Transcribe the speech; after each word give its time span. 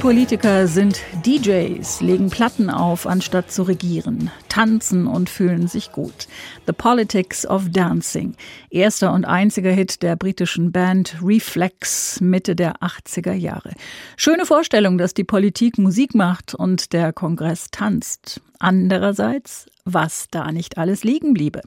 Politiker 0.00 0.66
sind 0.66 1.02
DJs, 1.26 2.00
legen 2.00 2.30
Platten 2.30 2.70
auf, 2.70 3.06
anstatt 3.06 3.52
zu 3.52 3.64
regieren, 3.64 4.30
tanzen 4.48 5.06
und 5.06 5.28
fühlen 5.28 5.68
sich 5.68 5.92
gut. 5.92 6.26
The 6.66 6.72
Politics 6.72 7.46
of 7.46 7.68
Dancing. 7.68 8.34
Erster 8.70 9.12
und 9.12 9.26
einziger 9.26 9.70
Hit 9.70 10.02
der 10.02 10.16
britischen 10.16 10.72
Band 10.72 11.18
Reflex 11.22 12.18
Mitte 12.22 12.56
der 12.56 12.76
80er 12.76 13.34
Jahre. 13.34 13.74
Schöne 14.16 14.46
Vorstellung, 14.46 14.96
dass 14.96 15.12
die 15.12 15.24
Politik 15.24 15.76
Musik 15.76 16.14
macht 16.14 16.54
und 16.54 16.94
der 16.94 17.12
Kongress 17.12 17.66
tanzt. 17.70 18.40
Andererseits 18.60 19.66
was 19.84 20.28
da 20.30 20.52
nicht 20.52 20.78
alles 20.78 21.04
liegen 21.04 21.34
bliebe. 21.34 21.62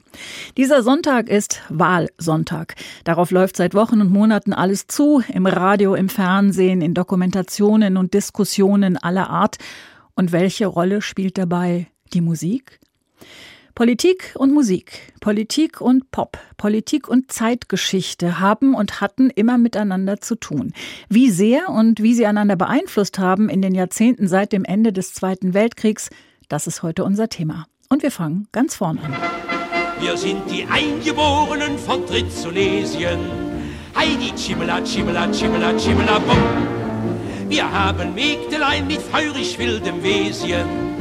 Dieser 0.56 0.82
Sonntag 0.82 1.28
ist 1.28 1.62
Wahlsonntag. 1.68 2.74
Darauf 3.04 3.30
läuft 3.30 3.56
seit 3.56 3.74
Wochen 3.74 4.00
und 4.00 4.10
Monaten 4.10 4.52
alles 4.52 4.86
zu, 4.86 5.22
im 5.32 5.46
Radio, 5.46 5.94
im 5.94 6.08
Fernsehen, 6.08 6.80
in 6.80 6.94
Dokumentationen 6.94 7.96
und 7.96 8.14
Diskussionen 8.14 8.96
aller 8.96 9.30
Art. 9.30 9.58
Und 10.14 10.32
welche 10.32 10.66
Rolle 10.66 11.02
spielt 11.02 11.38
dabei 11.38 11.88
die 12.12 12.20
Musik? 12.20 12.78
Politik 13.74 14.36
und 14.38 14.52
Musik, 14.52 15.12
Politik 15.18 15.80
und 15.80 16.12
Pop, 16.12 16.38
Politik 16.56 17.08
und 17.08 17.32
Zeitgeschichte 17.32 18.38
haben 18.38 18.72
und 18.72 19.00
hatten 19.00 19.30
immer 19.30 19.58
miteinander 19.58 20.20
zu 20.20 20.36
tun. 20.36 20.72
Wie 21.08 21.28
sehr 21.28 21.70
und 21.70 22.00
wie 22.00 22.14
sie 22.14 22.26
einander 22.26 22.54
beeinflusst 22.54 23.18
haben 23.18 23.48
in 23.48 23.62
den 23.62 23.74
Jahrzehnten 23.74 24.28
seit 24.28 24.52
dem 24.52 24.64
Ende 24.64 24.92
des 24.92 25.12
Zweiten 25.12 25.54
Weltkriegs, 25.54 26.10
das 26.54 26.68
ist 26.68 26.84
heute 26.84 27.02
unser 27.02 27.28
Thema. 27.28 27.66
Und 27.88 28.04
wir 28.04 28.12
fangen 28.12 28.46
ganz 28.52 28.76
vorne 28.76 29.00
an. 29.02 29.12
Wir 29.98 30.16
sind 30.16 30.48
die 30.48 30.64
Eingeborenen 30.64 31.76
von 31.76 32.06
Trizonesien. 32.06 33.18
Heidi, 33.96 34.32
Chibela, 34.36 34.80
Chibela, 34.84 35.26
Chibela, 35.32 35.76
Chibela, 35.76 36.20
bum. 36.20 36.38
Wir 37.48 37.68
haben 37.68 38.14
Mägdelein 38.14 38.86
mit 38.86 39.02
feurig 39.02 39.58
wildem 39.58 40.00
Wesen. 40.04 40.93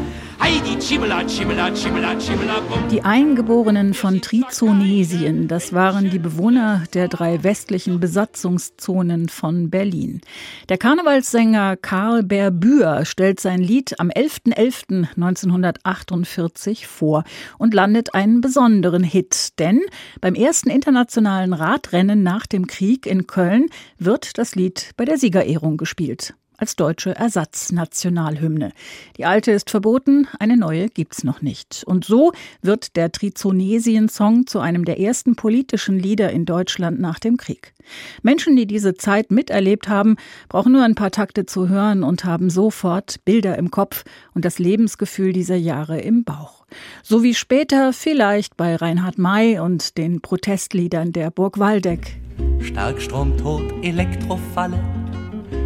Die 2.92 3.04
Eingeborenen 3.04 3.94
von 3.94 4.22
Trizonesien, 4.22 5.48
das 5.48 5.74
waren 5.74 6.10
die 6.10 6.20
Bewohner 6.20 6.84
der 6.94 7.08
drei 7.08 7.44
westlichen 7.44 8.00
Besatzungszonen 8.00 9.30
von 9.30 9.70
Berlin. 9.70 10.22
Der 10.70 10.78
Karnevalssänger 10.78 11.78
Karl 11.78 12.24
Berbühr 12.24 13.06
stellt 13.06 13.40
sein 13.40 13.60
Lied 13.60 14.00
am 14.00 14.10
11.11.1948 14.10 16.86
vor 16.86 17.24
und 17.58 17.74
landet 17.74 18.14
einen 18.14 18.42
besonderen 18.42 19.04
Hit, 19.04 19.60
denn 19.60 19.82
beim 20.22 20.36
ersten 20.36 20.70
internationalen 20.70 21.54
Radrennen 21.54 22.24
nach 22.24 22.46
dem 22.46 22.68
Krieg 22.68 23.06
in 23.06 23.28
Köln 23.28 23.68
wird 23.98 24.38
das 24.38 24.56
Lied 24.56 24.92
bei 24.98 25.06
der 25.06 25.18
Siegerehrung 25.18 25.78
gespielt 25.78 26.36
als 26.58 26.76
deutsche 26.76 27.16
Ersatznationalhymne. 27.16 28.72
Die 29.18 29.26
alte 29.26 29.52
ist 29.52 29.70
verboten, 29.70 30.28
eine 30.40 30.58
neue 30.58 30.90
gibt's 30.90 31.24
noch 31.24 31.42
nicht. 31.42 31.84
Und 31.86 32.06
so 32.06 32.32
wird 32.62 32.96
der 32.96 33.12
Trizonesien-Song 33.12 34.48
zu 34.48 34.60
einem 34.60 34.86
der 34.86 35.00
ersten 35.00 35.36
politischen 35.36 36.00
Lieder 36.00 36.32
in 36.32 36.46
Deutschland 36.46 37.00
nach 37.00 37.20
dem 37.20 37.38
Krieg. 37.38 37.74
Menschen, 38.22 38.56
die 38.56 38.66
diese 38.66 38.96
Zeit 38.96 39.32
miterlebt 39.32 39.90
haben, 39.90 40.16
brauchen 40.50 40.72
nur 40.72 40.84
ein 40.84 40.96
paar 40.96 41.12
Takte 41.12 41.46
zu 41.46 41.70
hören 41.70 42.04
und 42.04 42.26
haben 42.26 42.50
sofort 42.50 43.24
Bilder 43.26 43.58
im 43.58 43.72
Kopf 43.72 44.04
und 44.34 44.46
das 44.46 44.60
Lebensgefühl 44.60 45.34
dieser 45.34 45.56
Jahre 45.56 46.00
im 46.00 46.24
Bauch. 46.24 46.66
So 47.04 47.24
wie 47.24 47.34
später 47.34 47.94
vielleicht 47.94 48.58
bei 48.58 48.76
Reinhard 48.76 49.18
May 49.18 49.60
und 49.60 49.98
den 49.98 50.22
Protestliedern 50.22 51.12
der 51.12 51.30
Burg 51.30 51.60
Waldeck. 51.60 52.20
Starkstrom 52.60 53.38
tot, 53.38 53.74
Elektrofalle 53.84 54.80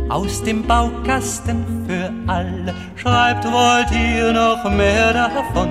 aus 0.10 0.44
dem 0.44 0.64
Baukasten 0.64 1.86
für 1.88 2.12
alle. 2.28 2.76
Schreibt, 2.96 3.46
wollt 3.46 3.92
ihr 3.92 4.34
noch 4.34 4.64
mehr 4.72 5.14
davon? 5.14 5.70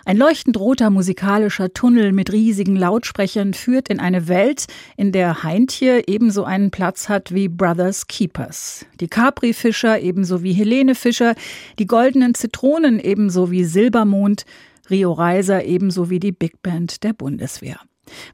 Ein 0.05 0.19
leuchtend 0.19 0.59
roter 0.59 0.91
musikalischer 0.91 1.73
Tunnel 1.73 2.13
mit 2.13 2.31
riesigen 2.31 2.77
Lautsprechern 2.77 3.55
führt 3.55 3.89
in 3.89 4.01
eine 4.01 4.29
Welt, 4.29 4.67
in 4.97 5.13
der 5.13 5.43
Heintje 5.43 6.05
ebenso 6.07 6.45
einen 6.45 6.71
Platz 6.71 7.09
hat 7.09 7.35
wie 7.35 7.49
Brothers 7.49 8.07
Keepers. 8.07 8.87
Die 9.01 9.09
Capri-Fischer 9.09 10.01
ebenso 10.01 10.43
wie 10.43 10.53
Helene 10.53 10.95
Fischer, 10.95 11.24
die 11.79 11.87
goldenen 11.87 12.35
Zitronen 12.35 13.01
ebenso 13.01 13.51
wie 13.51 13.65
Silbermond, 13.65 14.45
Rio 14.91 15.13
Reiser 15.13 15.65
ebenso 15.65 16.11
wie 16.11 16.21
die 16.21 16.33
Big 16.33 16.63
Band 16.63 17.03
der 17.05 17.15
Bundeswehr. 17.15 17.81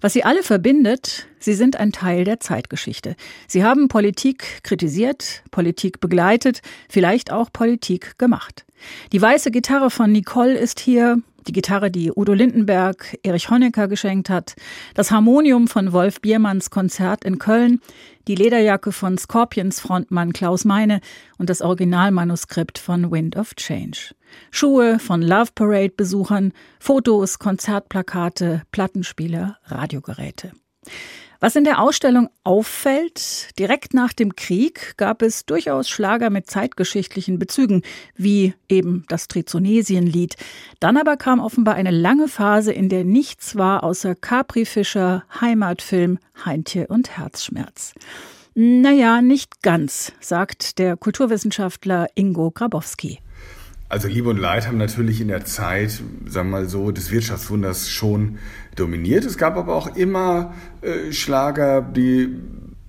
Was 0.00 0.12
sie 0.12 0.24
alle 0.24 0.42
verbindet, 0.42 1.28
sie 1.38 1.54
sind 1.54 1.76
ein 1.76 1.92
Teil 1.92 2.24
der 2.24 2.40
Zeitgeschichte. 2.40 3.14
Sie 3.46 3.62
haben 3.62 3.88
Politik 3.88 4.62
kritisiert, 4.64 5.44
Politik 5.52 6.00
begleitet, 6.00 6.60
vielleicht 6.88 7.30
auch 7.30 7.52
Politik 7.52 8.18
gemacht. 8.18 8.64
Die 9.12 9.22
weiße 9.22 9.50
Gitarre 9.50 9.90
von 9.90 10.10
Nicole 10.10 10.58
ist 10.58 10.80
hier, 10.80 11.20
die 11.46 11.52
Gitarre, 11.52 11.90
die 11.90 12.12
Udo 12.14 12.32
Lindenberg 12.32 13.18
Erich 13.22 13.50
Honecker 13.50 13.88
geschenkt 13.88 14.30
hat, 14.30 14.54
das 14.94 15.10
Harmonium 15.10 15.68
von 15.68 15.92
Wolf 15.92 16.20
Biermanns 16.20 16.70
Konzert 16.70 17.24
in 17.24 17.38
Köln, 17.38 17.80
die 18.28 18.34
Lederjacke 18.34 18.92
von 18.92 19.18
Scorpions 19.18 19.80
Frontmann 19.80 20.32
Klaus 20.32 20.64
Meine 20.64 21.00
und 21.38 21.50
das 21.50 21.62
Originalmanuskript 21.62 22.78
von 22.78 23.10
Wind 23.10 23.36
of 23.36 23.54
Change. 23.54 24.14
Schuhe 24.50 24.98
von 24.98 25.22
Love 25.22 25.50
Parade 25.54 25.94
Besuchern, 25.96 26.52
Fotos, 26.78 27.38
Konzertplakate, 27.38 28.62
Plattenspieler, 28.70 29.58
Radiogeräte. 29.64 30.52
Was 31.42 31.56
in 31.56 31.64
der 31.64 31.80
Ausstellung 31.80 32.28
auffällt, 32.44 33.58
direkt 33.58 33.94
nach 33.94 34.12
dem 34.12 34.36
Krieg 34.36 34.92
gab 34.98 35.22
es 35.22 35.46
durchaus 35.46 35.88
Schlager 35.88 36.28
mit 36.28 36.50
zeitgeschichtlichen 36.50 37.38
Bezügen, 37.38 37.80
wie 38.14 38.52
eben 38.68 39.06
das 39.08 39.26
Trizonesien-Lied. 39.26 40.36
Dann 40.80 40.98
aber 40.98 41.16
kam 41.16 41.40
offenbar 41.40 41.76
eine 41.76 41.92
lange 41.92 42.28
Phase, 42.28 42.72
in 42.72 42.90
der 42.90 43.04
nichts 43.04 43.56
war 43.56 43.84
außer 43.84 44.14
Capri-Fischer, 44.14 45.24
Heimatfilm, 45.40 46.18
Heintje 46.44 46.88
und 46.88 47.16
Herzschmerz. 47.16 47.94
Naja, 48.54 49.22
nicht 49.22 49.62
ganz, 49.62 50.12
sagt 50.20 50.78
der 50.78 50.98
Kulturwissenschaftler 50.98 52.08
Ingo 52.16 52.50
Grabowski. 52.50 53.20
Also 53.90 54.06
Liebe 54.06 54.30
und 54.30 54.36
Leid 54.36 54.68
haben 54.68 54.78
natürlich 54.78 55.20
in 55.20 55.26
der 55.26 55.44
Zeit, 55.44 55.90
sagen 56.26 56.50
wir 56.50 56.58
mal 56.60 56.68
so, 56.68 56.92
des 56.92 57.10
Wirtschaftswunders 57.10 57.90
schon 57.90 58.38
dominiert. 58.76 59.24
Es 59.24 59.36
gab 59.36 59.56
aber 59.56 59.74
auch 59.74 59.96
immer 59.96 60.54
äh, 60.80 61.12
Schlager, 61.12 61.82
die 61.82 62.36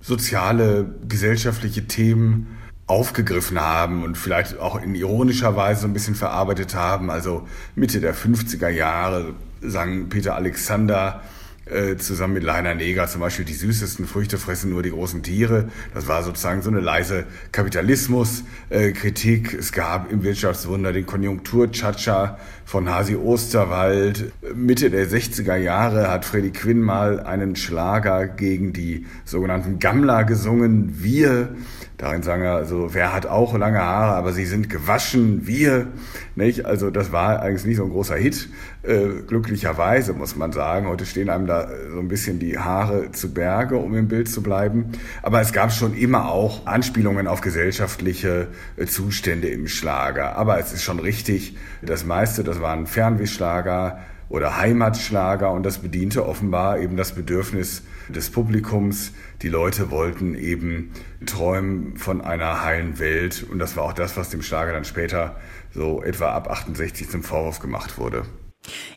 soziale, 0.00 0.94
gesellschaftliche 1.08 1.88
Themen 1.88 2.56
aufgegriffen 2.86 3.60
haben 3.60 4.04
und 4.04 4.16
vielleicht 4.16 4.60
auch 4.60 4.80
in 4.80 4.94
ironischer 4.94 5.56
Weise 5.56 5.88
ein 5.88 5.92
bisschen 5.92 6.14
verarbeitet 6.14 6.76
haben. 6.76 7.10
Also 7.10 7.48
Mitte 7.74 8.00
der 8.00 8.14
50er 8.14 8.68
Jahre 8.68 9.34
sang 9.60 10.08
Peter 10.08 10.36
Alexander 10.36 11.20
äh, 11.66 11.96
zusammen 11.96 12.34
mit 12.34 12.42
Leiner 12.42 12.74
Neger 12.74 13.06
zum 13.06 13.20
Beispiel 13.20 13.44
die 13.44 13.52
süßesten 13.52 14.06
Früchte 14.06 14.38
fressen 14.38 14.70
nur 14.70 14.82
die 14.82 14.90
großen 14.90 15.22
Tiere. 15.22 15.68
Das 15.94 16.08
war 16.08 16.22
sozusagen 16.22 16.60
so 16.60 16.70
eine 16.70 16.80
leise 16.80 17.24
Kapitalismus-Kritik. 17.52 19.54
es 19.54 19.72
gab 19.72 20.10
im 20.10 20.24
Wirtschaftswunder 20.24 20.92
den 20.92 21.06
Konjunktur-Chacha 21.06 22.38
von 22.64 22.90
Hasi 22.90 23.14
Osterwald. 23.14 24.32
Mitte 24.54 24.90
der 24.90 25.08
60er 25.08 25.56
Jahre 25.56 26.10
hat 26.10 26.24
Freddy 26.24 26.50
Quinn 26.50 26.80
mal 26.80 27.20
einen 27.20 27.54
Schlager 27.54 28.26
gegen 28.26 28.72
die 28.72 29.06
sogenannten 29.24 29.78
Gammler 29.78 30.24
gesungen. 30.24 31.02
Wir 31.02 31.54
Darin 32.02 32.24
sagen 32.24 32.42
er, 32.42 32.56
also 32.56 32.94
wer 32.94 33.12
hat 33.12 33.26
auch 33.26 33.56
lange 33.56 33.78
Haare, 33.78 34.16
aber 34.16 34.32
sie 34.32 34.44
sind 34.44 34.68
gewaschen, 34.68 35.46
wir. 35.46 35.86
Nicht? 36.34 36.66
Also 36.66 36.90
das 36.90 37.12
war 37.12 37.40
eigentlich 37.40 37.64
nicht 37.64 37.76
so 37.76 37.84
ein 37.84 37.90
großer 37.90 38.16
Hit, 38.16 38.48
äh, 38.82 39.22
glücklicherweise 39.24 40.12
muss 40.12 40.34
man 40.34 40.50
sagen. 40.50 40.88
Heute 40.88 41.06
stehen 41.06 41.30
einem 41.30 41.46
da 41.46 41.68
so 41.92 42.00
ein 42.00 42.08
bisschen 42.08 42.40
die 42.40 42.58
Haare 42.58 43.12
zu 43.12 43.32
Berge, 43.32 43.76
um 43.76 43.94
im 43.94 44.08
Bild 44.08 44.28
zu 44.28 44.42
bleiben. 44.42 44.86
Aber 45.22 45.40
es 45.40 45.52
gab 45.52 45.70
schon 45.70 45.94
immer 45.96 46.28
auch 46.28 46.66
Anspielungen 46.66 47.28
auf 47.28 47.40
gesellschaftliche 47.40 48.48
äh, 48.76 48.86
Zustände 48.86 49.46
im 49.46 49.68
Schlager. 49.68 50.34
Aber 50.34 50.58
es 50.58 50.72
ist 50.72 50.82
schon 50.82 50.98
richtig, 50.98 51.56
das 51.82 52.04
meiste, 52.04 52.42
das 52.42 52.60
waren 52.60 52.88
Fernwehschlager, 52.88 54.00
oder 54.32 54.56
Heimatschlager 54.56 55.52
und 55.52 55.62
das 55.62 55.78
bediente 55.78 56.26
offenbar 56.26 56.80
eben 56.80 56.96
das 56.96 57.12
Bedürfnis 57.14 57.82
des 58.08 58.30
Publikums. 58.30 59.12
Die 59.42 59.50
Leute 59.50 59.90
wollten 59.90 60.34
eben 60.34 60.90
träumen 61.26 61.98
von 61.98 62.22
einer 62.22 62.64
heilen 62.64 62.98
Welt 62.98 63.44
und 63.50 63.58
das 63.58 63.76
war 63.76 63.84
auch 63.84 63.92
das, 63.92 64.16
was 64.16 64.30
dem 64.30 64.40
Schlager 64.40 64.72
dann 64.72 64.86
später 64.86 65.36
so 65.74 66.02
etwa 66.02 66.32
ab 66.32 66.50
68 66.50 67.10
zum 67.10 67.22
Vorwurf 67.22 67.58
gemacht 67.58 67.98
wurde. 67.98 68.24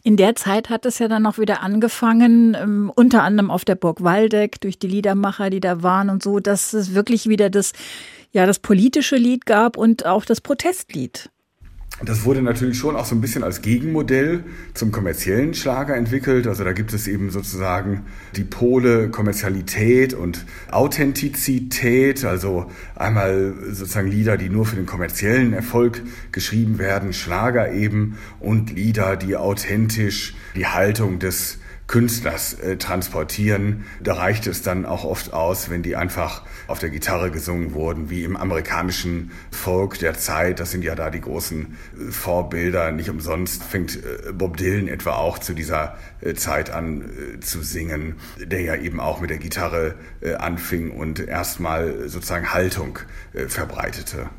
In 0.03 0.15
der 0.15 0.35
Zeit 0.35 0.69
hat 0.69 0.85
es 0.85 0.99
ja 0.99 1.09
dann 1.09 1.23
noch 1.23 1.37
wieder 1.37 1.61
angefangen, 1.61 2.55
ähm, 2.57 2.91
unter 2.95 3.23
anderem 3.23 3.51
auf 3.51 3.65
der 3.65 3.75
Burg 3.75 4.01
Waldeck 4.03 4.61
durch 4.61 4.79
die 4.79 4.87
Liedermacher, 4.87 5.49
die 5.49 5.59
da 5.59 5.83
waren 5.83 6.09
und 6.09 6.23
so, 6.23 6.39
dass 6.39 6.71
es 6.71 6.93
wirklich 6.93 7.27
wieder 7.27 7.49
das, 7.49 7.73
ja, 8.31 8.45
das 8.45 8.59
politische 8.59 9.17
Lied 9.17 9.45
gab 9.45 9.75
und 9.75 10.05
auch 10.05 10.23
das 10.23 10.39
Protestlied 10.39 11.29
das 12.03 12.25
wurde 12.25 12.41
natürlich 12.41 12.77
schon 12.77 12.97
auch 12.97 13.05
so 13.05 13.15
ein 13.15 13.21
bisschen 13.21 13.41
als 13.41 13.61
Gegenmodell 13.61 14.43
zum 14.73 14.91
kommerziellen 14.91 15.53
Schlager 15.53 15.95
entwickelt. 15.95 16.45
Also 16.45 16.65
da 16.65 16.73
gibt 16.73 16.91
es 16.91 17.07
eben 17.07 17.29
sozusagen 17.29 18.01
die 18.35 18.43
Pole 18.43 19.09
Kommerzialität 19.09 20.13
und 20.13 20.45
Authentizität. 20.69 22.25
Also 22.25 22.69
einmal 22.95 23.53
sozusagen 23.69 24.09
Lieder, 24.09 24.35
die 24.35 24.49
nur 24.49 24.65
für 24.65 24.75
den 24.75 24.85
kommerziellen 24.85 25.53
Erfolg 25.53 26.01
geschrieben 26.33 26.79
werden, 26.79 27.13
Schlager 27.13 27.71
eben, 27.71 28.17
und 28.41 28.73
Lieder, 28.73 29.15
die 29.15 29.37
authentisch 29.37 30.35
die 30.55 30.67
Haltung 30.67 31.19
des 31.19 31.59
Künstlers 31.87 32.53
äh, 32.55 32.77
transportieren. 32.77 33.85
Da 34.01 34.15
reicht 34.15 34.47
es 34.47 34.63
dann 34.63 34.85
auch 34.85 35.03
oft 35.03 35.33
aus, 35.33 35.69
wenn 35.69 35.83
die 35.83 35.95
einfach 35.95 36.43
auf 36.67 36.79
der 36.79 36.89
Gitarre 36.89 37.29
gesungen 37.29 37.73
wurden, 37.73 38.09
wie 38.09 38.23
im 38.23 38.35
amerikanischen 38.35 39.31
Folk 39.51 39.99
der 39.99 40.15
Zeit. 40.15 40.59
Das 40.59 40.71
sind 40.71 40.83
ja 40.83 40.95
da 40.95 41.09
die 41.11 41.21
großen 41.21 41.77
äh, 41.97 42.11
Vorbilder. 42.11 42.91
Nicht 42.91 43.09
umsonst 43.09 43.63
fängt 43.63 43.97
äh, 43.97 44.31
Bob 44.33 44.57
Dylan 44.57 44.87
etwa 44.87 45.11
auch 45.11 45.37
zu 45.37 45.53
dieser 45.53 45.95
äh, 46.21 46.33
Zeit 46.33 46.71
an 46.71 47.01
äh, 47.01 47.39
zu 47.39 47.61
singen, 47.61 48.15
der 48.39 48.61
ja 48.61 48.75
eben 48.75 48.99
auch 48.99 49.21
mit 49.21 49.29
der 49.29 49.37
Gitarre 49.37 49.95
äh, 50.21 50.33
anfing 50.33 50.89
und 50.91 51.19
erstmal 51.19 52.09
sozusagen 52.09 52.53
Haltung 52.53 52.99
verbreitete. 53.47 54.29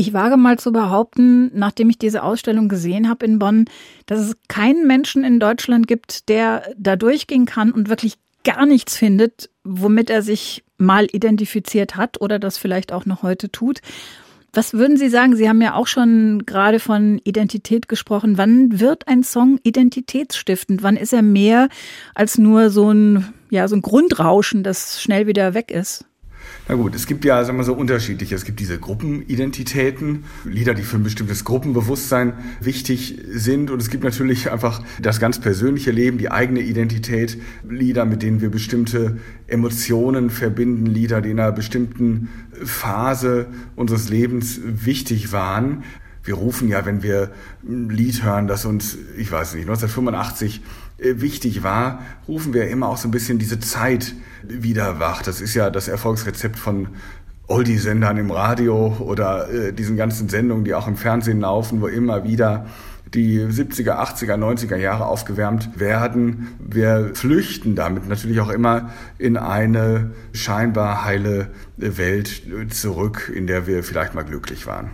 Ich 0.00 0.14
wage 0.14 0.38
mal 0.38 0.58
zu 0.58 0.72
behaupten, 0.72 1.50
nachdem 1.52 1.90
ich 1.90 1.98
diese 1.98 2.22
Ausstellung 2.22 2.70
gesehen 2.70 3.06
habe 3.06 3.26
in 3.26 3.38
Bonn, 3.38 3.66
dass 4.06 4.18
es 4.18 4.34
keinen 4.48 4.86
Menschen 4.86 5.24
in 5.24 5.38
Deutschland 5.38 5.86
gibt, 5.86 6.30
der 6.30 6.62
da 6.78 6.96
durchgehen 6.96 7.44
kann 7.44 7.70
und 7.70 7.90
wirklich 7.90 8.14
gar 8.42 8.64
nichts 8.64 8.96
findet, 8.96 9.50
womit 9.62 10.08
er 10.08 10.22
sich 10.22 10.64
mal 10.78 11.06
identifiziert 11.12 11.96
hat 11.96 12.18
oder 12.18 12.38
das 12.38 12.56
vielleicht 12.56 12.94
auch 12.94 13.04
noch 13.04 13.22
heute 13.22 13.52
tut. 13.52 13.80
Was 14.54 14.72
würden 14.72 14.96
Sie 14.96 15.10
sagen? 15.10 15.36
Sie 15.36 15.46
haben 15.46 15.60
ja 15.60 15.74
auch 15.74 15.86
schon 15.86 16.46
gerade 16.46 16.80
von 16.80 17.20
Identität 17.24 17.86
gesprochen. 17.86 18.38
Wann 18.38 18.80
wird 18.80 19.06
ein 19.06 19.22
Song 19.22 19.58
identitätsstiftend? 19.64 20.82
Wann 20.82 20.96
ist 20.96 21.12
er 21.12 21.20
mehr 21.20 21.68
als 22.14 22.38
nur 22.38 22.70
so 22.70 22.90
ein, 22.90 23.34
ja, 23.50 23.68
so 23.68 23.76
ein 23.76 23.82
Grundrauschen, 23.82 24.62
das 24.62 25.02
schnell 25.02 25.26
wieder 25.26 25.52
weg 25.52 25.70
ist? 25.70 26.06
Na 26.68 26.76
gut, 26.76 26.94
es 26.94 27.06
gibt 27.06 27.24
ja, 27.24 27.44
sagen 27.44 27.58
wir 27.58 27.64
so, 27.64 27.74
unterschiedliche. 27.74 28.34
Es 28.34 28.44
gibt 28.44 28.60
diese 28.60 28.78
Gruppenidentitäten, 28.78 30.24
Lieder, 30.44 30.74
die 30.74 30.82
für 30.82 30.96
ein 30.96 31.02
bestimmtes 31.02 31.44
Gruppenbewusstsein 31.44 32.34
wichtig 32.60 33.18
sind. 33.28 33.70
Und 33.70 33.82
es 33.82 33.90
gibt 33.90 34.04
natürlich 34.04 34.52
einfach 34.52 34.82
das 35.02 35.18
ganz 35.18 35.40
persönliche 35.40 35.90
Leben, 35.90 36.18
die 36.18 36.30
eigene 36.30 36.60
Identität, 36.60 37.38
Lieder, 37.68 38.04
mit 38.04 38.22
denen 38.22 38.40
wir 38.40 38.50
bestimmte 38.50 39.18
Emotionen 39.46 40.30
verbinden, 40.30 40.86
Lieder, 40.86 41.20
die 41.20 41.30
in 41.30 41.40
einer 41.40 41.52
bestimmten 41.52 42.28
Phase 42.64 43.46
unseres 43.74 44.08
Lebens 44.08 44.60
wichtig 44.64 45.32
waren. 45.32 45.82
Wir 46.22 46.34
rufen 46.34 46.68
ja, 46.68 46.84
wenn 46.84 47.02
wir 47.02 47.30
ein 47.66 47.88
Lied 47.88 48.22
hören, 48.22 48.46
das 48.46 48.66
uns, 48.66 48.98
ich 49.16 49.32
weiß 49.32 49.54
nicht, 49.54 49.62
1985 49.62 50.56
äh, 50.56 50.60
wichtig 51.00 51.62
war, 51.62 52.00
rufen 52.28 52.52
wir 52.54 52.68
immer 52.68 52.88
auch 52.88 52.96
so 52.96 53.08
ein 53.08 53.10
bisschen 53.10 53.38
diese 53.38 53.60
Zeit 53.60 54.14
wieder 54.42 55.00
wach. 55.00 55.22
Das 55.22 55.40
ist 55.40 55.54
ja 55.54 55.70
das 55.70 55.88
Erfolgsrezept 55.88 56.58
von 56.58 56.88
Oldie-Sendern 57.48 58.16
im 58.18 58.30
Radio 58.30 58.96
oder 59.00 59.50
äh, 59.50 59.72
diesen 59.72 59.96
ganzen 59.96 60.28
Sendungen, 60.28 60.64
die 60.64 60.74
auch 60.74 60.86
im 60.86 60.96
Fernsehen 60.96 61.40
laufen, 61.40 61.80
wo 61.80 61.88
immer 61.88 62.24
wieder 62.24 62.66
die 63.12 63.40
70er, 63.40 63.98
80er, 63.98 64.36
90er 64.36 64.76
Jahre 64.76 65.06
aufgewärmt 65.06 65.80
werden. 65.80 66.48
Wir 66.60 67.10
flüchten 67.14 67.74
damit 67.74 68.08
natürlich 68.08 68.40
auch 68.40 68.50
immer 68.50 68.90
in 69.18 69.36
eine 69.36 70.12
scheinbar 70.32 71.04
heile 71.04 71.48
Welt 71.76 72.42
zurück, 72.70 73.32
in 73.34 73.48
der 73.48 73.66
wir 73.66 73.82
vielleicht 73.82 74.14
mal 74.14 74.22
glücklich 74.22 74.66
waren. 74.66 74.90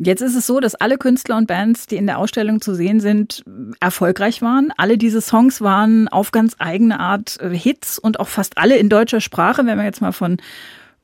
Jetzt 0.00 0.20
ist 0.20 0.36
es 0.36 0.46
so, 0.46 0.60
dass 0.60 0.76
alle 0.76 0.96
Künstler 0.96 1.36
und 1.36 1.48
Bands, 1.48 1.88
die 1.88 1.96
in 1.96 2.06
der 2.06 2.18
Ausstellung 2.18 2.60
zu 2.60 2.72
sehen 2.72 3.00
sind, 3.00 3.42
erfolgreich 3.80 4.42
waren. 4.42 4.72
Alle 4.76 4.96
diese 4.96 5.20
Songs 5.20 5.60
waren 5.60 6.06
auf 6.06 6.30
ganz 6.30 6.54
eigene 6.60 7.00
Art 7.00 7.38
äh, 7.40 7.50
Hits 7.50 7.98
und 7.98 8.20
auch 8.20 8.28
fast 8.28 8.58
alle 8.58 8.76
in 8.76 8.88
deutscher 8.88 9.20
Sprache, 9.20 9.66
wenn 9.66 9.76
man 9.76 9.86
jetzt 9.86 10.00
mal 10.00 10.12
von 10.12 10.36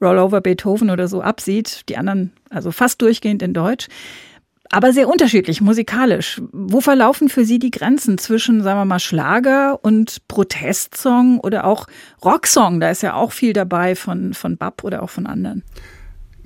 Rollover 0.01 0.41
Beethoven 0.41 0.91
oder 0.91 1.09
so 1.09 1.23
absieht. 1.23 1.89
Die 1.89 1.97
anderen 1.97 2.33
also 2.51 2.71
fast 2.71 3.03
durchgehend 3.03 3.43
in 3.43 3.53
Deutsch. 3.53 3.89
Aber 4.71 4.93
sehr 4.93 5.09
unterschiedlich 5.09 5.61
musikalisch. 5.61 6.41
Wo 6.53 6.81
verlaufen 6.81 7.29
für 7.29 7.45
Sie 7.45 7.59
die 7.59 7.73
Grenzen 7.73 8.17
zwischen, 8.17 8.63
sagen 8.63 8.79
wir 8.79 8.85
mal, 8.85 9.01
Schlager 9.01 9.83
und 9.83 10.29
Protestsong 10.29 11.41
oder 11.41 11.65
auch 11.65 11.89
Rocksong? 12.25 12.79
Da 12.79 12.91
ist 12.91 13.03
ja 13.03 13.15
auch 13.15 13.33
viel 13.33 13.55
dabei 13.55 13.97
von, 13.97 14.35
von 14.35 14.57
Bab 14.57 14.85
oder 14.85 15.03
auch 15.03 15.11
von 15.11 15.27
anderen. 15.27 15.65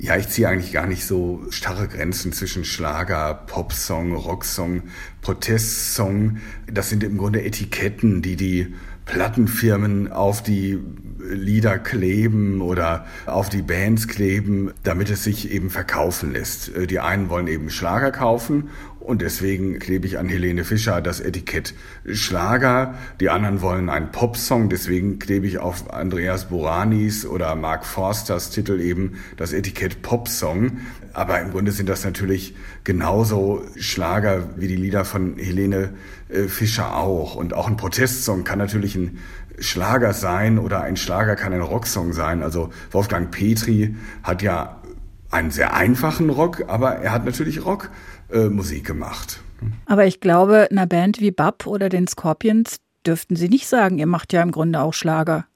Ja, 0.01 0.17
ich 0.17 0.29
ziehe 0.29 0.49
eigentlich 0.49 0.73
gar 0.73 0.87
nicht 0.87 1.05
so 1.05 1.43
starre 1.51 1.89
Grenzen 1.89 2.33
zwischen 2.33 2.65
Schlager, 2.65 3.35
Popsong, 3.35 4.15
Rocksong, 4.15 4.85
Protestsong. 5.23 6.39
Das 6.73 6.89
sind 6.89 7.03
im 7.03 7.19
Grunde 7.19 7.43
Etiketten, 7.43 8.23
die 8.23 8.37
die 8.37 8.75
Plattenfirmen 9.07 10.13
auf 10.13 10.41
die 10.41 10.79
Lieder 11.19 11.81
kleben 11.81 12.61
oder 12.61 13.07
auf 13.27 13.49
die 13.49 13.63
Bands 13.63 14.07
kleben, 14.07 14.71
damit 14.85 15.11
es 15.11 15.25
sich 15.25 15.51
eben 15.51 15.69
verkaufen 15.69 16.33
lässt. 16.33 16.71
Die 16.89 17.01
einen 17.01 17.29
wollen 17.29 17.49
eben 17.49 17.69
Schlager 17.69 18.13
kaufen 18.13 18.69
und 19.09 19.23
deswegen 19.23 19.79
klebe 19.79 20.07
ich 20.07 20.19
an 20.19 20.29
Helene 20.29 20.65
Fischer 20.65 21.01
das 21.01 21.21
Etikett 21.21 21.73
Schlager. 22.13 22.95
Die 23.21 23.31
anderen 23.31 23.63
wollen 23.63 23.89
einen 23.89 24.13
Popsong, 24.13 24.69
deswegen 24.69 25.19
klebe 25.19 25.47
ich 25.47 25.59
auf 25.59 25.91
Andreas 25.91 26.51
Boranis 26.51 27.25
oder 27.25 27.55
Mark 27.55 27.87
Forsters 27.87 28.51
Titel 28.51 28.79
eben 28.81 29.15
das 29.39 29.55
Etikett 29.55 30.03
Popsong. 30.03 30.81
Aber 31.15 31.41
im 31.41 31.53
Grunde 31.53 31.73
sind 31.73 31.89
das 31.89 32.05
natürlich 32.05 32.55
genauso 32.85 33.63
Schlager 33.79 34.51
wie 34.57 34.69
die 34.69 34.77
Lieder 34.77 35.07
von 35.07 35.39
Helene 35.39 35.95
äh, 36.29 36.43
Fischer 36.43 36.95
auch. 36.95 37.35
Und 37.35 37.55
auch 37.55 37.67
ein 37.67 37.79
Protestsong 37.79 38.45
kann 38.45 38.59
natürlich 38.59 38.95
ein 38.95 39.21
Schlager 39.59 40.13
sein 40.13 40.59
oder 40.59 40.83
ein 40.83 40.99
Schlager 40.99 41.35
kann 41.35 41.55
ein 41.55 41.63
Rocksong 41.63 42.13
sein. 42.13 42.43
Also 42.43 42.69
Wolfgang 42.91 43.31
Petri 43.31 43.97
hat 44.23 44.43
ja 44.43 44.83
einen 45.31 45.51
sehr 45.51 45.75
einfachen 45.75 46.31
Rock, 46.31 46.65
aber 46.69 46.97
er 46.97 47.13
hat 47.13 47.25
natürlich 47.25 47.65
Rock 47.65 47.91
äh, 48.31 48.49
Musik 48.49 48.87
gemacht. 48.87 49.41
Aber 49.87 50.07
ich 50.07 50.21
glaube, 50.21 50.69
einer 50.71 50.87
Band 50.87 51.21
wie 51.21 51.31
Bab 51.31 51.67
oder 51.67 51.89
den 51.89 52.07
Scorpions 52.07 52.79
dürften 53.07 53.37
Sie 53.37 53.49
nicht 53.49 53.67
sagen, 53.67 53.99
ihr 53.99 54.07
macht 54.07 54.33
ja 54.33 54.43
im 54.43 54.51
Grunde 54.51 54.81
auch 54.81 54.95
Schlager. 54.95 55.47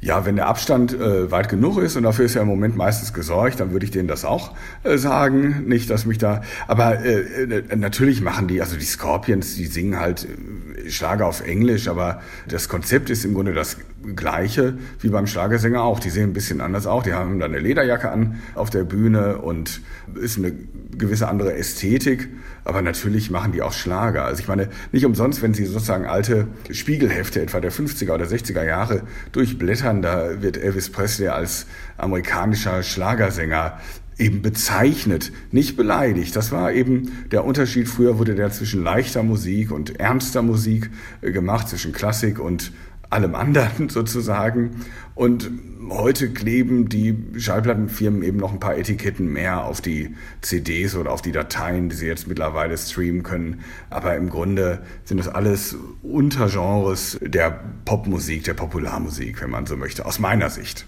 Ja, 0.00 0.26
wenn 0.26 0.34
der 0.34 0.48
Abstand 0.48 0.92
äh, 0.92 1.30
weit 1.30 1.48
genug 1.48 1.78
ist 1.78 1.94
und 1.94 2.02
dafür 2.02 2.24
ist 2.24 2.34
ja 2.34 2.42
im 2.42 2.48
Moment 2.48 2.76
meistens 2.76 3.12
gesorgt, 3.12 3.60
dann 3.60 3.70
würde 3.70 3.84
ich 3.84 3.92
denen 3.92 4.08
das 4.08 4.24
auch 4.24 4.52
äh, 4.82 4.98
sagen. 4.98 5.64
Nicht, 5.68 5.90
dass 5.90 6.06
mich 6.06 6.18
da. 6.18 6.42
Aber 6.66 7.04
äh, 7.04 7.44
äh 7.44 7.76
natürlich 7.76 8.20
machen 8.20 8.48
die, 8.48 8.60
also 8.60 8.76
die 8.76 8.84
Scorpions, 8.84 9.54
die 9.54 9.66
singen 9.66 10.00
halt 10.00 10.26
äh, 10.26 10.90
Schlager 10.90 11.26
auf 11.26 11.46
Englisch, 11.46 11.86
aber 11.86 12.20
das 12.48 12.68
Konzept 12.68 13.10
ist 13.10 13.24
im 13.24 13.34
Grunde 13.34 13.52
das 13.52 13.76
Gleiche 14.16 14.74
wie 15.00 15.08
beim 15.08 15.26
Schlagersänger 15.26 15.82
auch. 15.82 16.00
Die 16.00 16.10
sehen 16.10 16.30
ein 16.30 16.32
bisschen 16.32 16.60
anders 16.60 16.86
auch. 16.86 17.02
Die 17.02 17.12
haben 17.12 17.38
dann 17.38 17.52
eine 17.52 17.60
Lederjacke 17.60 18.10
an 18.10 18.40
auf 18.54 18.70
der 18.70 18.84
Bühne 18.84 19.38
und 19.38 19.80
ist 20.14 20.38
eine 20.38 20.52
gewisse 20.96 21.28
andere 21.28 21.54
Ästhetik. 21.54 22.28
Aber 22.64 22.82
natürlich 22.82 23.30
machen 23.30 23.52
die 23.52 23.62
auch 23.62 23.72
Schlager. 23.72 24.24
Also 24.24 24.40
ich 24.40 24.48
meine, 24.48 24.68
nicht 24.92 25.04
umsonst, 25.04 25.42
wenn 25.42 25.54
Sie 25.54 25.64
sozusagen 25.64 26.06
alte 26.06 26.48
Spiegelhefte 26.70 27.40
etwa 27.40 27.60
der 27.60 27.72
50er 27.72 28.12
oder 28.12 28.24
60er 28.24 28.64
Jahre 28.64 29.02
durchblättern, 29.32 30.02
da 30.02 30.42
wird 30.42 30.56
Elvis 30.56 30.90
Presley 30.90 31.28
als 31.28 31.66
amerikanischer 31.96 32.82
Schlagersänger 32.82 33.78
eben 34.18 34.42
bezeichnet, 34.42 35.32
nicht 35.50 35.76
beleidigt. 35.76 36.36
Das 36.36 36.52
war 36.52 36.72
eben 36.72 37.26
der 37.30 37.44
Unterschied. 37.44 37.88
Früher 37.88 38.18
wurde 38.18 38.34
der 38.34 38.50
zwischen 38.50 38.82
leichter 38.82 39.22
Musik 39.22 39.72
und 39.72 39.98
ernster 39.98 40.42
Musik 40.42 40.90
äh, 41.22 41.32
gemacht, 41.32 41.68
zwischen 41.68 41.92
Klassik 41.92 42.38
und 42.38 42.72
allem 43.12 43.34
anderen 43.34 43.88
sozusagen. 43.88 44.82
Und 45.14 45.50
heute 45.90 46.30
kleben 46.30 46.88
die 46.88 47.16
Schallplattenfirmen 47.36 48.22
eben 48.22 48.38
noch 48.38 48.52
ein 48.52 48.60
paar 48.60 48.76
Etiketten 48.76 49.26
mehr 49.26 49.64
auf 49.64 49.80
die 49.80 50.14
CDs 50.40 50.96
oder 50.96 51.12
auf 51.12 51.22
die 51.22 51.32
Dateien, 51.32 51.88
die 51.88 51.96
sie 51.96 52.06
jetzt 52.06 52.26
mittlerweile 52.26 52.76
streamen 52.78 53.22
können. 53.22 53.60
Aber 53.90 54.16
im 54.16 54.30
Grunde 54.30 54.82
sind 55.04 55.18
das 55.18 55.28
alles 55.28 55.76
Untergenres 56.02 57.18
der 57.20 57.60
Popmusik, 57.84 58.44
der 58.44 58.54
Popularmusik, 58.54 59.42
wenn 59.42 59.50
man 59.50 59.66
so 59.66 59.76
möchte, 59.76 60.06
aus 60.06 60.18
meiner 60.18 60.50
Sicht 60.50 60.86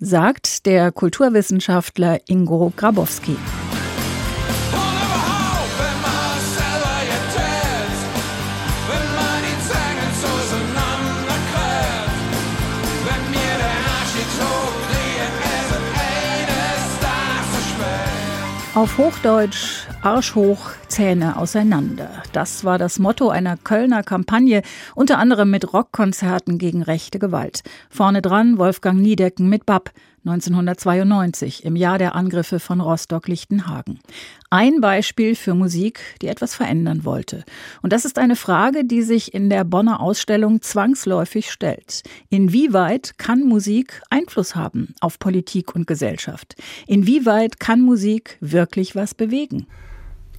sagt 0.00 0.66
der 0.66 0.92
Kulturwissenschaftler 0.92 2.20
Ingo 2.28 2.72
Grabowski. 2.76 3.36
Auf 18.74 18.98
Hochdeutsch 18.98 19.86
Arsch 20.02 20.34
hoch, 20.34 20.70
Zähne 20.94 21.36
auseinander. 21.38 22.22
Das 22.32 22.62
war 22.62 22.78
das 22.78 23.00
Motto 23.00 23.28
einer 23.28 23.56
Kölner 23.56 24.04
Kampagne, 24.04 24.62
unter 24.94 25.18
anderem 25.18 25.50
mit 25.50 25.72
Rockkonzerten 25.72 26.56
gegen 26.56 26.82
rechte 26.82 27.18
Gewalt. 27.18 27.64
Vorne 27.90 28.22
dran 28.22 28.58
Wolfgang 28.58 29.00
Niedecken 29.00 29.48
mit 29.48 29.66
Bab. 29.66 29.90
1992, 30.24 31.64
im 31.64 31.74
Jahr 31.74 31.98
der 31.98 32.14
Angriffe 32.14 32.60
von 32.60 32.80
Rostock-Lichtenhagen. 32.80 33.98
Ein 34.50 34.80
Beispiel 34.80 35.34
für 35.34 35.54
Musik, 35.54 35.98
die 36.22 36.28
etwas 36.28 36.54
verändern 36.54 37.04
wollte. 37.04 37.42
Und 37.82 37.92
das 37.92 38.04
ist 38.04 38.16
eine 38.16 38.36
Frage, 38.36 38.84
die 38.84 39.02
sich 39.02 39.34
in 39.34 39.50
der 39.50 39.64
Bonner 39.64 39.98
Ausstellung 39.98 40.62
zwangsläufig 40.62 41.50
stellt. 41.50 42.04
Inwieweit 42.30 43.18
kann 43.18 43.40
Musik 43.40 44.00
Einfluss 44.10 44.54
haben 44.54 44.94
auf 45.00 45.18
Politik 45.18 45.74
und 45.74 45.88
Gesellschaft? 45.88 46.54
Inwieweit 46.86 47.58
kann 47.58 47.80
Musik 47.80 48.38
wirklich 48.40 48.94
was 48.94 49.16
bewegen? 49.16 49.66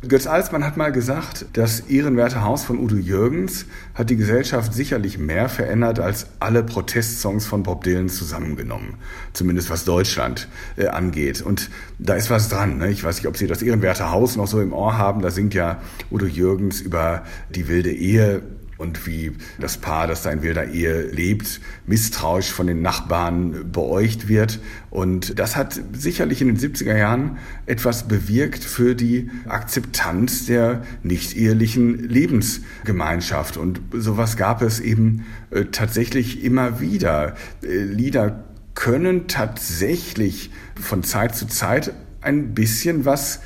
Götz 0.01 0.27
Alsmann 0.27 0.63
hat 0.63 0.77
mal 0.77 0.91
gesagt, 0.91 1.45
das 1.53 1.79
ehrenwerte 1.79 2.43
Haus 2.43 2.63
von 2.63 2.77
Udo 2.77 2.95
Jürgens 2.95 3.65
hat 3.95 4.09
die 4.09 4.17
Gesellschaft 4.17 4.73
sicherlich 4.73 5.17
mehr 5.17 5.49
verändert 5.49 5.99
als 5.99 6.27
alle 6.39 6.63
Protestsongs 6.63 7.47
von 7.47 7.63
Bob 7.63 7.83
Dylan 7.83 8.09
zusammengenommen. 8.09 8.95
Zumindest 9.33 9.69
was 9.71 9.83
Deutschland 9.83 10.47
äh, 10.75 10.87
angeht. 10.87 11.41
Und 11.41 11.71
da 11.97 12.13
ist 12.15 12.29
was 12.29 12.49
dran. 12.49 12.77
Ne? 12.77 12.91
Ich 12.91 13.03
weiß 13.03 13.15
nicht, 13.15 13.27
ob 13.27 13.37
Sie 13.37 13.47
das 13.47 13.63
ehrenwerte 13.63 14.11
Haus 14.11 14.35
noch 14.35 14.47
so 14.47 14.61
im 14.61 14.73
Ohr 14.73 14.97
haben. 14.97 15.21
Da 15.21 15.31
singt 15.31 15.55
ja 15.55 15.81
Udo 16.11 16.27
Jürgens 16.27 16.81
über 16.81 17.23
die 17.49 17.67
wilde 17.67 17.91
Ehe 17.91 18.43
und 18.77 19.07
wie 19.07 19.31
das 19.59 19.77
Paar, 19.77 20.07
das 20.07 20.23
da 20.23 20.31
in 20.31 20.41
wilder 20.41 20.67
Ehe 20.67 21.03
lebt, 21.03 21.61
misstrauisch 21.85 22.51
von 22.51 22.67
den 22.67 22.81
Nachbarn 22.81 23.71
beäugt 23.71 24.27
wird. 24.27 24.59
Und 24.89 25.39
das 25.39 25.55
hat 25.55 25.79
sicherlich 25.93 26.41
in 26.41 26.47
den 26.47 26.57
70er 26.57 26.95
Jahren 26.95 27.37
etwas 27.65 28.07
bewirkt 28.07 28.63
für 28.63 28.95
die 28.95 29.29
Akzeptanz 29.47 30.45
der 30.45 30.83
nicht-ehelichen 31.03 31.99
Lebensgemeinschaft. 32.07 33.57
Und 33.57 33.81
sowas 33.93 34.37
gab 34.37 34.61
es 34.61 34.79
eben 34.79 35.25
äh, 35.51 35.65
tatsächlich 35.65 36.43
immer 36.43 36.79
wieder. 36.81 37.35
Äh, 37.63 37.83
Lieder 37.83 38.43
können 38.73 39.27
tatsächlich 39.27 40.51
von 40.79 41.03
Zeit 41.03 41.35
zu 41.35 41.47
Zeit 41.47 41.93
ein 42.21 42.53
bisschen 42.53 43.05
was 43.05 43.39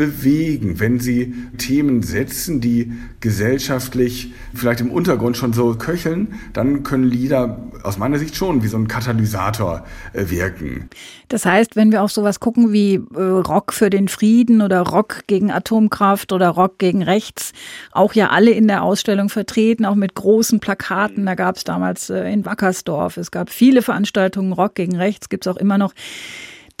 bewegen, 0.00 0.80
wenn 0.80 0.98
sie 0.98 1.34
Themen 1.58 2.02
setzen, 2.02 2.62
die 2.62 2.90
gesellschaftlich 3.20 4.32
vielleicht 4.54 4.80
im 4.80 4.90
Untergrund 4.90 5.36
schon 5.36 5.52
so 5.52 5.74
köcheln, 5.74 6.40
dann 6.54 6.84
können 6.84 7.04
Lieder 7.04 7.58
aus 7.82 7.98
meiner 7.98 8.18
Sicht 8.18 8.34
schon 8.34 8.62
wie 8.62 8.68
so 8.68 8.78
ein 8.78 8.88
Katalysator 8.88 9.84
äh, 10.14 10.30
wirken. 10.30 10.88
Das 11.28 11.44
heißt, 11.44 11.76
wenn 11.76 11.92
wir 11.92 12.02
auf 12.02 12.12
sowas 12.12 12.40
gucken 12.40 12.72
wie 12.72 12.94
äh, 12.94 13.20
Rock 13.20 13.74
für 13.74 13.90
den 13.90 14.08
Frieden 14.08 14.62
oder 14.62 14.80
Rock 14.80 15.24
gegen 15.26 15.50
Atomkraft 15.50 16.32
oder 16.32 16.48
Rock 16.48 16.78
gegen 16.78 17.02
Rechts, 17.02 17.52
auch 17.92 18.14
ja 18.14 18.30
alle 18.30 18.52
in 18.52 18.68
der 18.68 18.82
Ausstellung 18.82 19.28
vertreten, 19.28 19.84
auch 19.84 19.96
mit 19.96 20.14
großen 20.14 20.60
Plakaten. 20.60 21.26
Da 21.26 21.34
gab 21.34 21.56
es 21.56 21.64
damals 21.64 22.08
äh, 22.08 22.32
in 22.32 22.46
Wackersdorf, 22.46 23.18
es 23.18 23.30
gab 23.30 23.50
viele 23.50 23.82
Veranstaltungen, 23.82 24.54
Rock 24.54 24.76
gegen 24.76 24.96
Rechts 24.96 25.28
gibt 25.28 25.44
es 25.44 25.52
auch 25.52 25.58
immer 25.58 25.76
noch 25.76 25.92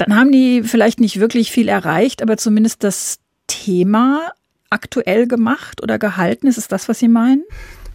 dann 0.00 0.16
haben 0.16 0.32
die 0.32 0.62
vielleicht 0.62 1.00
nicht 1.00 1.20
wirklich 1.20 1.50
viel 1.50 1.68
erreicht, 1.68 2.22
aber 2.22 2.36
zumindest 2.36 2.84
das 2.84 3.18
Thema 3.46 4.32
aktuell 4.70 5.26
gemacht 5.26 5.82
oder 5.82 5.98
gehalten. 5.98 6.46
Ist 6.46 6.58
es 6.58 6.68
das, 6.68 6.88
was 6.88 6.98
Sie 6.98 7.08
meinen? 7.08 7.42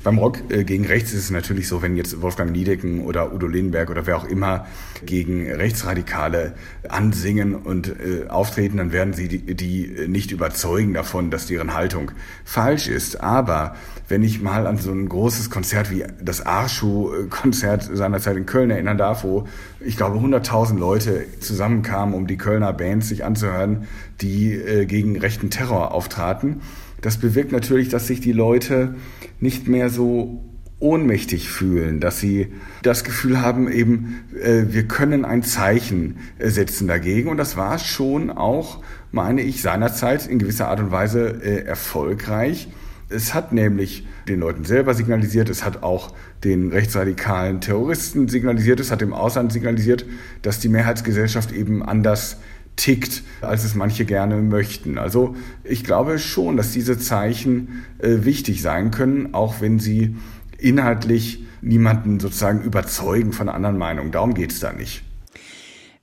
Beim 0.05 0.19
Rock 0.19 0.37
äh, 0.51 0.63
gegen 0.63 0.85
rechts 0.85 1.13
ist 1.13 1.23
es 1.23 1.31
natürlich 1.31 1.67
so, 1.67 1.81
wenn 1.81 1.97
jetzt 1.97 2.21
Wolfgang 2.21 2.51
Niedecken 2.51 3.01
oder 3.05 3.33
Udo 3.33 3.47
Lindenberg 3.47 3.89
oder 3.89 4.05
wer 4.05 4.17
auch 4.17 4.25
immer 4.25 4.67
gegen 5.03 5.51
Rechtsradikale 5.51 6.53
ansingen 6.87 7.55
und 7.55 7.87
äh, 7.87 8.27
auftreten, 8.27 8.77
dann 8.77 8.91
werden 8.91 9.13
sie 9.13 9.27
die, 9.27 9.55
die 9.55 10.05
nicht 10.07 10.31
überzeugen 10.31 10.93
davon, 10.93 11.31
dass 11.31 11.47
deren 11.47 11.73
Haltung 11.73 12.11
falsch 12.43 12.87
ist. 12.87 13.19
Aber 13.21 13.75
wenn 14.07 14.21
ich 14.21 14.43
mal 14.43 14.67
an 14.67 14.77
so 14.77 14.91
ein 14.91 15.09
großes 15.09 15.49
Konzert 15.49 15.89
wie 15.89 16.03
das 16.21 16.45
Arschu-Konzert 16.45 17.89
seinerzeit 17.91 18.37
in 18.37 18.45
Köln 18.45 18.69
erinnern 18.69 18.99
darf, 18.99 19.23
wo 19.23 19.47
ich 19.79 19.97
glaube 19.97 20.19
100.000 20.19 20.77
Leute 20.77 21.25
zusammenkamen, 21.39 22.13
um 22.13 22.27
die 22.27 22.37
Kölner 22.37 22.73
Bands 22.73 23.09
sich 23.09 23.25
anzuhören, 23.25 23.87
die 24.21 24.53
äh, 24.53 24.85
gegen 24.85 25.17
rechten 25.17 25.49
Terror 25.49 25.95
auftraten, 25.95 26.61
das 27.05 27.17
bewirkt 27.17 27.51
natürlich, 27.51 27.89
dass 27.89 28.07
sich 28.07 28.19
die 28.19 28.31
Leute 28.31 28.95
nicht 29.39 29.67
mehr 29.67 29.89
so 29.89 30.41
ohnmächtig 30.79 31.49
fühlen, 31.49 31.99
dass 31.99 32.19
sie 32.19 32.47
das 32.81 33.03
Gefühl 33.03 33.41
haben, 33.41 33.71
eben, 33.71 34.23
äh, 34.41 34.63
wir 34.69 34.87
können 34.87 35.23
ein 35.23 35.43
Zeichen 35.43 36.17
äh, 36.39 36.49
setzen 36.49 36.87
dagegen. 36.87 37.29
Und 37.29 37.37
das 37.37 37.57
war 37.57 37.77
schon 37.77 38.31
auch, 38.31 38.81
meine 39.11 39.43
ich, 39.43 39.61
seinerzeit 39.61 40.25
in 40.25 40.39
gewisser 40.39 40.67
Art 40.67 40.79
und 40.79 40.89
Weise 40.89 41.41
äh, 41.43 41.63
erfolgreich. 41.63 42.69
Es 43.07 43.35
hat 43.35 43.53
nämlich 43.53 44.07
den 44.27 44.39
Leuten 44.39 44.65
selber 44.65 44.95
signalisiert, 44.95 45.49
es 45.51 45.63
hat 45.63 45.83
auch 45.83 46.11
den 46.43 46.71
rechtsradikalen 46.71 47.61
Terroristen 47.61 48.27
signalisiert, 48.27 48.79
es 48.79 48.89
hat 48.89 49.01
dem 49.01 49.13
Ausland 49.13 49.53
signalisiert, 49.53 50.07
dass 50.41 50.59
die 50.59 50.69
Mehrheitsgesellschaft 50.69 51.51
eben 51.51 51.83
anders 51.83 52.37
tickt, 52.75 53.23
als 53.41 53.63
es 53.63 53.75
manche 53.75 54.05
gerne 54.05 54.37
möchten. 54.37 54.97
Also 54.97 55.35
ich 55.63 55.83
glaube 55.83 56.19
schon, 56.19 56.57
dass 56.57 56.71
diese 56.71 56.97
Zeichen 56.97 57.85
äh, 57.99 58.25
wichtig 58.25 58.61
sein 58.61 58.91
können, 58.91 59.33
auch 59.33 59.61
wenn 59.61 59.79
sie 59.79 60.15
inhaltlich 60.57 61.43
niemanden 61.61 62.19
sozusagen 62.19 62.61
überzeugen 62.61 63.33
von 63.33 63.49
anderen 63.49 63.77
Meinung. 63.77 64.11
Darum 64.11 64.33
geht 64.33 64.51
es 64.51 64.59
da 64.59 64.71
nicht. 64.71 65.03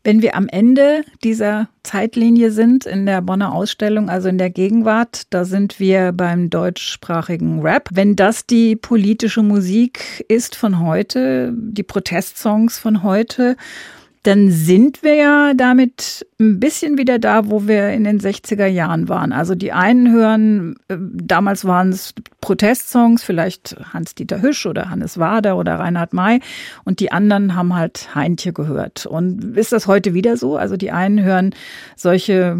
Wenn 0.04 0.20
wir 0.20 0.34
am 0.34 0.48
Ende 0.48 1.04
dieser 1.22 1.68
Zeitlinie 1.84 2.50
sind 2.50 2.86
in 2.86 3.06
der 3.06 3.22
Bonner 3.22 3.54
Ausstellung, 3.54 4.10
also 4.10 4.28
in 4.28 4.36
der 4.36 4.50
Gegenwart, 4.50 5.22
da 5.30 5.44
sind 5.44 5.78
wir 5.78 6.10
beim 6.10 6.50
deutschsprachigen 6.50 7.60
Rap. 7.60 7.88
Wenn 7.92 8.16
das 8.16 8.44
die 8.44 8.74
politische 8.74 9.44
Musik 9.44 10.24
ist 10.26 10.56
von 10.56 10.80
heute, 10.80 11.54
die 11.56 11.84
Protestsongs 11.84 12.80
von 12.80 13.04
heute, 13.04 13.56
dann 14.22 14.50
sind 14.52 15.02
wir 15.02 15.14
ja 15.14 15.52
damit 15.54 16.26
ein 16.38 16.60
bisschen 16.60 16.96
wieder 16.96 17.18
da, 17.18 17.50
wo 17.50 17.66
wir 17.66 17.90
in 17.90 18.04
den 18.04 18.20
60er 18.20 18.66
Jahren 18.66 19.08
waren. 19.08 19.32
Also 19.32 19.56
die 19.56 19.72
einen 19.72 20.12
hören, 20.12 20.76
äh, 20.88 20.96
damals 20.98 21.64
waren 21.64 21.90
es 21.90 22.14
Protestsongs, 22.40 23.24
vielleicht 23.24 23.76
Hans-Dieter 23.92 24.40
Hüsch 24.40 24.64
oder 24.66 24.90
Hannes 24.90 25.18
Wader 25.18 25.56
oder 25.56 25.74
Reinhard 25.80 26.12
May 26.12 26.40
und 26.84 27.00
die 27.00 27.10
anderen 27.10 27.56
haben 27.56 27.74
halt 27.74 28.14
Heintje 28.14 28.52
gehört. 28.52 29.06
Und 29.06 29.56
ist 29.56 29.72
das 29.72 29.88
heute 29.88 30.14
wieder 30.14 30.36
so? 30.36 30.56
Also 30.56 30.76
die 30.76 30.92
einen 30.92 31.22
hören 31.22 31.54
solche 31.96 32.56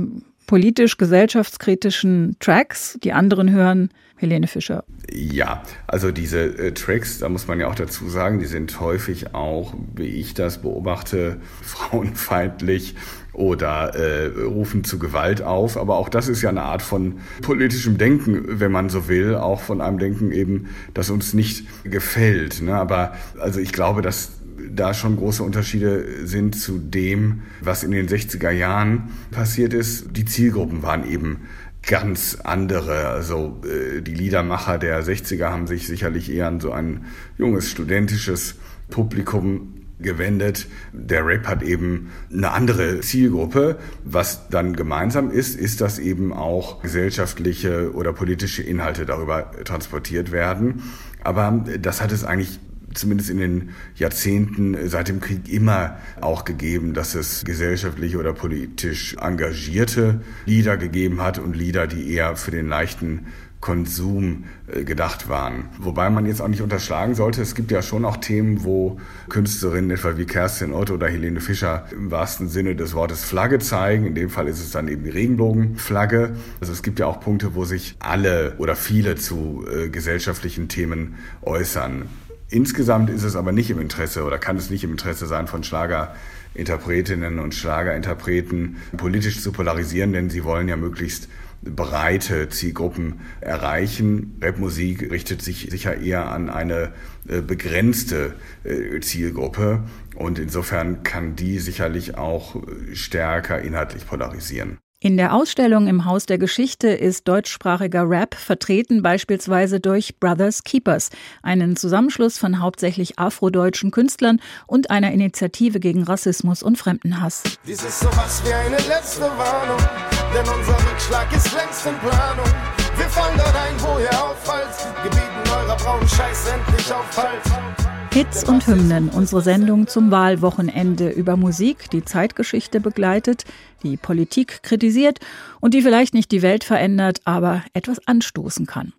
politisch 0.52 0.98
gesellschaftskritischen 0.98 2.36
Tracks, 2.38 2.98
die 3.02 3.14
anderen 3.14 3.52
hören 3.52 3.88
Helene 4.16 4.46
Fischer. 4.46 4.84
Ja, 5.10 5.62
also 5.86 6.10
diese 6.10 6.40
äh, 6.40 6.74
Tracks, 6.74 7.20
da 7.20 7.30
muss 7.30 7.48
man 7.48 7.58
ja 7.58 7.68
auch 7.68 7.74
dazu 7.74 8.06
sagen, 8.10 8.38
die 8.38 8.44
sind 8.44 8.78
häufig 8.78 9.34
auch, 9.34 9.72
wie 9.96 10.08
ich 10.08 10.34
das 10.34 10.60
beobachte, 10.60 11.38
frauenfeindlich 11.62 12.96
oder 13.32 13.94
äh, 13.94 14.26
rufen 14.44 14.84
zu 14.84 14.98
Gewalt 14.98 15.40
auf. 15.40 15.78
Aber 15.78 15.96
auch 15.96 16.10
das 16.10 16.28
ist 16.28 16.42
ja 16.42 16.50
eine 16.50 16.64
Art 16.64 16.82
von 16.82 17.20
politischem 17.40 17.96
Denken, 17.96 18.60
wenn 18.60 18.72
man 18.72 18.90
so 18.90 19.08
will, 19.08 19.36
auch 19.36 19.62
von 19.62 19.80
einem 19.80 19.98
Denken 19.98 20.32
eben, 20.32 20.68
das 20.92 21.08
uns 21.08 21.32
nicht 21.32 21.66
gefällt. 21.84 22.60
Ne? 22.60 22.74
Aber 22.74 23.14
also 23.40 23.58
ich 23.58 23.72
glaube, 23.72 24.02
dass 24.02 24.41
da 24.70 24.94
schon 24.94 25.16
große 25.16 25.42
Unterschiede 25.42 26.26
sind 26.26 26.56
zu 26.56 26.78
dem, 26.78 27.42
was 27.60 27.84
in 27.84 27.90
den 27.90 28.08
60er 28.08 28.50
Jahren 28.50 29.10
passiert 29.30 29.74
ist. 29.74 30.16
Die 30.16 30.24
Zielgruppen 30.24 30.82
waren 30.82 31.08
eben 31.08 31.42
ganz 31.86 32.38
andere. 32.42 33.08
Also 33.08 33.60
äh, 33.64 34.00
die 34.00 34.14
Liedermacher 34.14 34.78
der 34.78 35.02
60er 35.02 35.50
haben 35.50 35.66
sich 35.66 35.86
sicherlich 35.86 36.32
eher 36.32 36.46
an 36.46 36.60
so 36.60 36.72
ein 36.72 37.06
junges 37.38 37.70
studentisches 37.70 38.56
Publikum 38.90 39.74
gewendet. 40.02 40.66
Der 40.92 41.24
Rap 41.26 41.46
hat 41.46 41.62
eben 41.62 42.10
eine 42.32 42.50
andere 42.50 43.00
Zielgruppe. 43.00 43.78
Was 44.04 44.48
dann 44.48 44.74
gemeinsam 44.74 45.30
ist, 45.30 45.58
ist, 45.58 45.80
dass 45.80 45.98
eben 45.98 46.32
auch 46.32 46.82
gesellschaftliche 46.82 47.92
oder 47.94 48.12
politische 48.12 48.62
Inhalte 48.62 49.06
darüber 49.06 49.50
transportiert 49.64 50.32
werden. 50.32 50.82
Aber 51.22 51.64
das 51.80 52.02
hat 52.02 52.12
es 52.12 52.24
eigentlich 52.24 52.58
zumindest 52.94 53.30
in 53.30 53.38
den 53.38 53.70
Jahrzehnten 53.94 54.88
seit 54.88 55.08
dem 55.08 55.20
Krieg 55.20 55.48
immer 55.48 55.98
auch 56.20 56.44
gegeben, 56.44 56.94
dass 56.94 57.14
es 57.14 57.44
gesellschaftlich 57.44 58.16
oder 58.16 58.32
politisch 58.32 59.16
engagierte 59.20 60.20
Lieder 60.46 60.76
gegeben 60.76 61.20
hat 61.20 61.38
und 61.38 61.56
Lieder, 61.56 61.86
die 61.86 62.12
eher 62.12 62.36
für 62.36 62.50
den 62.50 62.68
leichten 62.68 63.26
Konsum 63.62 64.44
äh, 64.66 64.84
gedacht 64.84 65.30
waren. 65.30 65.70
Wobei 65.78 66.10
man 66.10 66.26
jetzt 66.26 66.42
auch 66.42 66.48
nicht 66.48 66.60
unterschlagen 66.60 67.14
sollte, 67.14 67.40
es 67.40 67.54
gibt 67.54 67.70
ja 67.70 67.80
schon 67.80 68.04
auch 68.04 68.18
Themen, 68.18 68.64
wo 68.64 69.00
Künstlerinnen 69.30 69.90
etwa 69.92 70.18
wie 70.18 70.26
Kerstin 70.26 70.72
Ott 70.72 70.90
oder 70.90 71.08
Helene 71.08 71.40
Fischer 71.40 71.86
im 71.92 72.10
wahrsten 72.10 72.48
Sinne 72.48 72.74
des 72.74 72.92
Wortes 72.92 73.24
Flagge 73.24 73.60
zeigen. 73.60 74.04
In 74.04 74.14
dem 74.14 74.28
Fall 74.28 74.48
ist 74.48 74.58
es 74.58 74.72
dann 74.72 74.88
eben 74.88 75.04
die 75.04 75.10
Regenbogenflagge. 75.10 76.34
Also 76.60 76.72
es 76.72 76.82
gibt 76.82 76.98
ja 76.98 77.06
auch 77.06 77.20
Punkte, 77.20 77.54
wo 77.54 77.64
sich 77.64 77.94
alle 78.00 78.54
oder 78.58 78.74
viele 78.74 79.14
zu 79.14 79.64
äh, 79.72 79.88
gesellschaftlichen 79.88 80.68
Themen 80.68 81.14
äußern. 81.42 82.08
Insgesamt 82.52 83.08
ist 83.08 83.22
es 83.22 83.34
aber 83.34 83.50
nicht 83.50 83.70
im 83.70 83.80
Interesse 83.80 84.24
oder 84.24 84.38
kann 84.38 84.58
es 84.58 84.68
nicht 84.68 84.84
im 84.84 84.90
Interesse 84.90 85.26
sein 85.26 85.46
von 85.46 85.64
Schlagerinterpretinnen 85.64 87.38
und 87.38 87.54
Schlagerinterpreten 87.54 88.76
politisch 88.98 89.40
zu 89.40 89.52
polarisieren, 89.52 90.12
denn 90.12 90.28
sie 90.28 90.44
wollen 90.44 90.68
ja 90.68 90.76
möglichst 90.76 91.30
breite 91.62 92.50
Zielgruppen 92.50 93.20
erreichen. 93.40 94.36
Rapmusik 94.42 95.10
richtet 95.10 95.40
sich 95.40 95.68
sicher 95.70 95.96
eher 95.96 96.30
an 96.30 96.50
eine 96.50 96.92
äh, 97.26 97.40
begrenzte 97.40 98.34
äh, 98.64 99.00
Zielgruppe 99.00 99.84
und 100.14 100.38
insofern 100.38 101.04
kann 101.04 101.36
die 101.36 101.58
sicherlich 101.58 102.18
auch 102.18 102.56
äh, 102.56 102.94
stärker 102.94 103.62
inhaltlich 103.62 104.06
polarisieren. 104.06 104.76
In 105.04 105.16
der 105.16 105.34
Ausstellung 105.34 105.88
im 105.88 106.04
Haus 106.04 106.26
der 106.26 106.38
Geschichte 106.38 106.86
ist 106.86 107.26
deutschsprachiger 107.26 108.08
Rap 108.08 108.36
vertreten 108.36 109.02
beispielsweise 109.02 109.80
durch 109.80 110.20
Brothers 110.20 110.62
Keepers, 110.62 111.10
einen 111.42 111.74
Zusammenschluss 111.74 112.38
von 112.38 112.60
hauptsächlich 112.60 113.18
afrodeutschen 113.18 113.90
Künstlern 113.90 114.40
und 114.68 114.92
einer 114.92 115.10
Initiative 115.10 115.80
gegen 115.80 116.04
Rassismus 116.04 116.62
und 116.62 116.78
Fremdenhass. 116.78 117.42
Dies 117.66 117.82
ist 117.82 117.98
sowas 117.98 118.42
wie 118.44 118.52
eine 118.52 118.76
letzte 118.76 119.22
Warnung, 119.22 119.84
denn 120.32 120.48
unser 120.48 120.78
Rückschlag 120.88 121.34
ist 121.34 121.52
längst 121.52 121.84
in 121.84 121.98
Planung. 121.98 122.54
Wir 122.96 123.06
fallen 123.06 123.36
dort 123.36 123.56
ein, 123.56 123.74
wo 123.80 123.98
ihr 123.98 124.22
auffallt, 124.22 124.68
gebieten 125.02 125.50
eurer 125.50 125.76
braunen 125.78 126.08
Scheiß 126.08 126.46
endlich 126.46 126.94
auffallt. 126.94 127.91
Hits 128.14 128.44
und 128.44 128.66
Hymnen, 128.66 129.08
unsere 129.08 129.40
Sendung 129.40 129.86
zum 129.86 130.10
Wahlwochenende 130.10 131.08
über 131.08 131.38
Musik, 131.38 131.88
die 131.90 132.04
Zeitgeschichte 132.04 132.78
begleitet, 132.78 133.46
die 133.82 133.96
Politik 133.96 134.62
kritisiert 134.62 135.18
und 135.62 135.72
die 135.72 135.80
vielleicht 135.80 136.12
nicht 136.12 136.30
die 136.30 136.42
Welt 136.42 136.62
verändert, 136.62 137.22
aber 137.24 137.62
etwas 137.72 138.06
anstoßen 138.06 138.66
kann. 138.66 138.92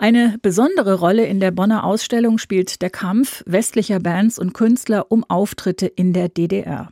Eine 0.00 0.38
besondere 0.42 0.94
Rolle 0.94 1.24
in 1.24 1.38
der 1.38 1.52
Bonner 1.52 1.84
Ausstellung 1.84 2.38
spielt 2.38 2.82
der 2.82 2.90
Kampf 2.90 3.44
westlicher 3.46 4.00
Bands 4.00 4.40
und 4.40 4.54
Künstler 4.54 5.12
um 5.12 5.22
Auftritte 5.22 5.86
in 5.86 6.12
der 6.12 6.28
DDR. 6.28 6.88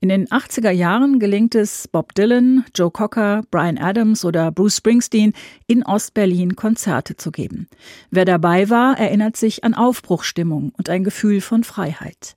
In 0.00 0.08
den 0.08 0.26
80er 0.26 0.70
Jahren 0.70 1.18
gelingt 1.18 1.54
es 1.54 1.88
Bob 1.88 2.14
Dylan, 2.14 2.64
Joe 2.74 2.90
Cocker, 2.90 3.42
Brian 3.50 3.78
Adams 3.78 4.24
oder 4.24 4.50
Bruce 4.50 4.76
Springsteen, 4.76 5.32
in 5.66 5.84
Ostberlin 5.84 6.56
Konzerte 6.56 7.16
zu 7.16 7.30
geben. 7.30 7.68
Wer 8.10 8.24
dabei 8.24 8.70
war, 8.70 8.98
erinnert 8.98 9.36
sich 9.36 9.64
an 9.64 9.74
Aufbruchstimmung 9.74 10.72
und 10.76 10.88
ein 10.88 11.04
Gefühl 11.04 11.40
von 11.40 11.64
Freiheit. 11.64 12.34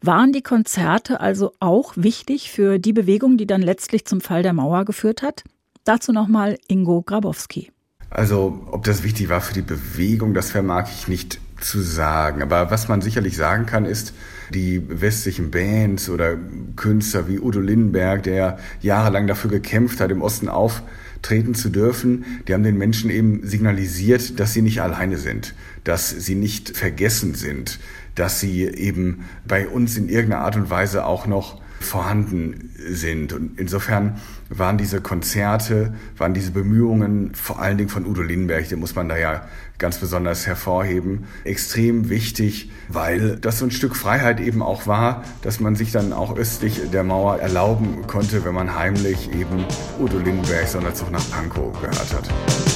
Waren 0.00 0.32
die 0.32 0.42
Konzerte 0.42 1.20
also 1.20 1.52
auch 1.60 1.92
wichtig 1.96 2.50
für 2.50 2.78
die 2.78 2.92
Bewegung, 2.92 3.36
die 3.36 3.46
dann 3.46 3.62
letztlich 3.62 4.04
zum 4.04 4.20
Fall 4.20 4.42
der 4.42 4.52
Mauer 4.52 4.84
geführt 4.84 5.22
hat? 5.22 5.44
Dazu 5.84 6.12
nochmal 6.12 6.58
Ingo 6.68 7.02
Grabowski. 7.02 7.70
Also, 8.10 8.66
ob 8.70 8.84
das 8.84 9.02
wichtig 9.02 9.28
war 9.28 9.40
für 9.40 9.54
die 9.54 9.62
Bewegung, 9.62 10.34
das 10.34 10.50
vermag 10.50 10.88
ich 10.94 11.08
nicht 11.08 11.40
zu 11.60 11.80
sagen. 11.80 12.42
Aber 12.42 12.70
was 12.70 12.88
man 12.88 13.00
sicherlich 13.00 13.36
sagen 13.36 13.66
kann, 13.66 13.84
ist, 13.84 14.14
die 14.54 14.82
westlichen 14.88 15.50
Bands 15.50 16.08
oder 16.08 16.36
Künstler 16.76 17.28
wie 17.28 17.38
Udo 17.38 17.60
Lindenberg, 17.60 18.22
der 18.22 18.58
jahrelang 18.80 19.26
dafür 19.26 19.50
gekämpft 19.50 20.00
hat, 20.00 20.10
im 20.10 20.22
Osten 20.22 20.48
auftreten 20.48 21.54
zu 21.54 21.68
dürfen, 21.68 22.24
die 22.46 22.54
haben 22.54 22.62
den 22.62 22.78
Menschen 22.78 23.10
eben 23.10 23.46
signalisiert, 23.46 24.38
dass 24.40 24.52
sie 24.52 24.62
nicht 24.62 24.80
alleine 24.80 25.18
sind, 25.18 25.54
dass 25.84 26.10
sie 26.10 26.34
nicht 26.34 26.76
vergessen 26.76 27.34
sind, 27.34 27.78
dass 28.14 28.40
sie 28.40 28.64
eben 28.64 29.24
bei 29.46 29.68
uns 29.68 29.96
in 29.96 30.08
irgendeiner 30.08 30.44
Art 30.44 30.56
und 30.56 30.70
Weise 30.70 31.04
auch 31.04 31.26
noch 31.26 31.60
vorhanden 31.80 32.74
sind. 32.76 33.32
Und 33.32 33.58
insofern 33.58 34.20
waren 34.48 34.78
diese 34.78 35.00
Konzerte, 35.00 35.94
waren 36.16 36.34
diese 36.34 36.50
Bemühungen, 36.50 37.34
vor 37.34 37.60
allen 37.60 37.78
Dingen 37.78 37.90
von 37.90 38.06
Udo 38.06 38.22
Lindenberg, 38.22 38.68
den 38.68 38.80
muss 38.80 38.94
man 38.94 39.08
da 39.08 39.16
ja 39.16 39.42
ganz 39.78 39.98
besonders 39.98 40.46
hervorheben, 40.46 41.24
extrem 41.44 42.08
wichtig, 42.08 42.70
weil 42.88 43.36
das 43.36 43.58
so 43.58 43.64
ein 43.64 43.70
Stück 43.70 43.94
Freiheit 43.94 44.40
eben 44.40 44.62
auch 44.62 44.86
war, 44.86 45.22
dass 45.42 45.60
man 45.60 45.76
sich 45.76 45.92
dann 45.92 46.12
auch 46.12 46.36
östlich 46.36 46.80
der 46.92 47.04
Mauer 47.04 47.38
erlauben 47.38 48.06
konnte, 48.06 48.44
wenn 48.44 48.54
man 48.54 48.74
heimlich 48.74 49.32
eben 49.32 49.64
Udo 50.00 50.18
Lindenberg 50.18 50.66
Sonderzug 50.66 51.10
nach 51.12 51.30
Pankow 51.30 51.72
gehört 51.80 52.12
hat. 52.12 52.28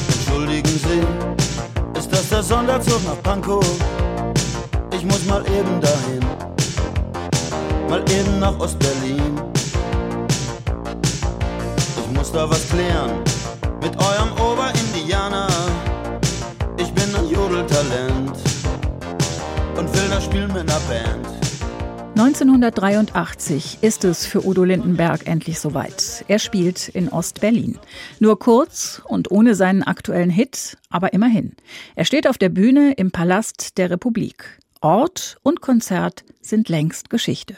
Entschuldigen 0.09 0.69
Sie, 0.69 1.99
ist 1.99 2.13
das 2.13 2.29
der 2.29 2.43
Sonderzug 2.43 3.05
nach 3.05 3.21
Pankow? 3.23 3.67
Ich 4.93 5.05
muss 5.05 5.27
mal 5.27 5.43
eben 5.47 5.81
dahin, 5.81 6.21
mal 7.93 8.01
eben 8.11 8.39
nach 8.39 8.59
Ostberlin. 8.59 9.21
Ich 11.99 12.17
muss 12.17 12.33
da 12.33 12.49
was 12.49 12.67
klären 12.71 13.23
mit 13.83 13.95
eurem 13.99 14.33
Oberindianer. 14.41 15.49
Jodeltalent 17.31 18.37
und 19.77 19.95
will 19.95 20.09
das 20.11 20.25
Spiel 20.25 20.47
mit 20.49 20.71
einer 20.71 20.81
Band. 20.89 21.27
1983 22.17 23.79
ist 23.83 24.05
es 24.05 24.27
für 24.27 24.47
Udo 24.47 24.65
Lindenberg 24.65 25.27
endlich 25.27 25.61
soweit. 25.61 26.25
Er 26.29 26.39
spielt 26.39 26.89
in 26.89 27.09
Ostberlin. 27.09 27.79
Nur 28.21 28.39
kurz 28.39 29.03
und 29.07 29.31
ohne 29.31 29.55
seinen 29.55 29.83
aktuellen 29.83 30.31
Hit, 30.31 30.79
aber 30.89 31.13
immerhin. 31.13 31.53
Er 31.95 32.05
steht 32.05 32.27
auf 32.27 32.39
der 32.39 32.49
Bühne 32.49 32.93
im 32.93 33.11
Palast 33.11 33.77
der 33.77 33.91
Republik. 33.91 34.59
Ort 34.81 35.39
und 35.43 35.61
Konzert 35.61 36.25
sind 36.41 36.69
längst 36.69 37.09
Geschichte. 37.11 37.57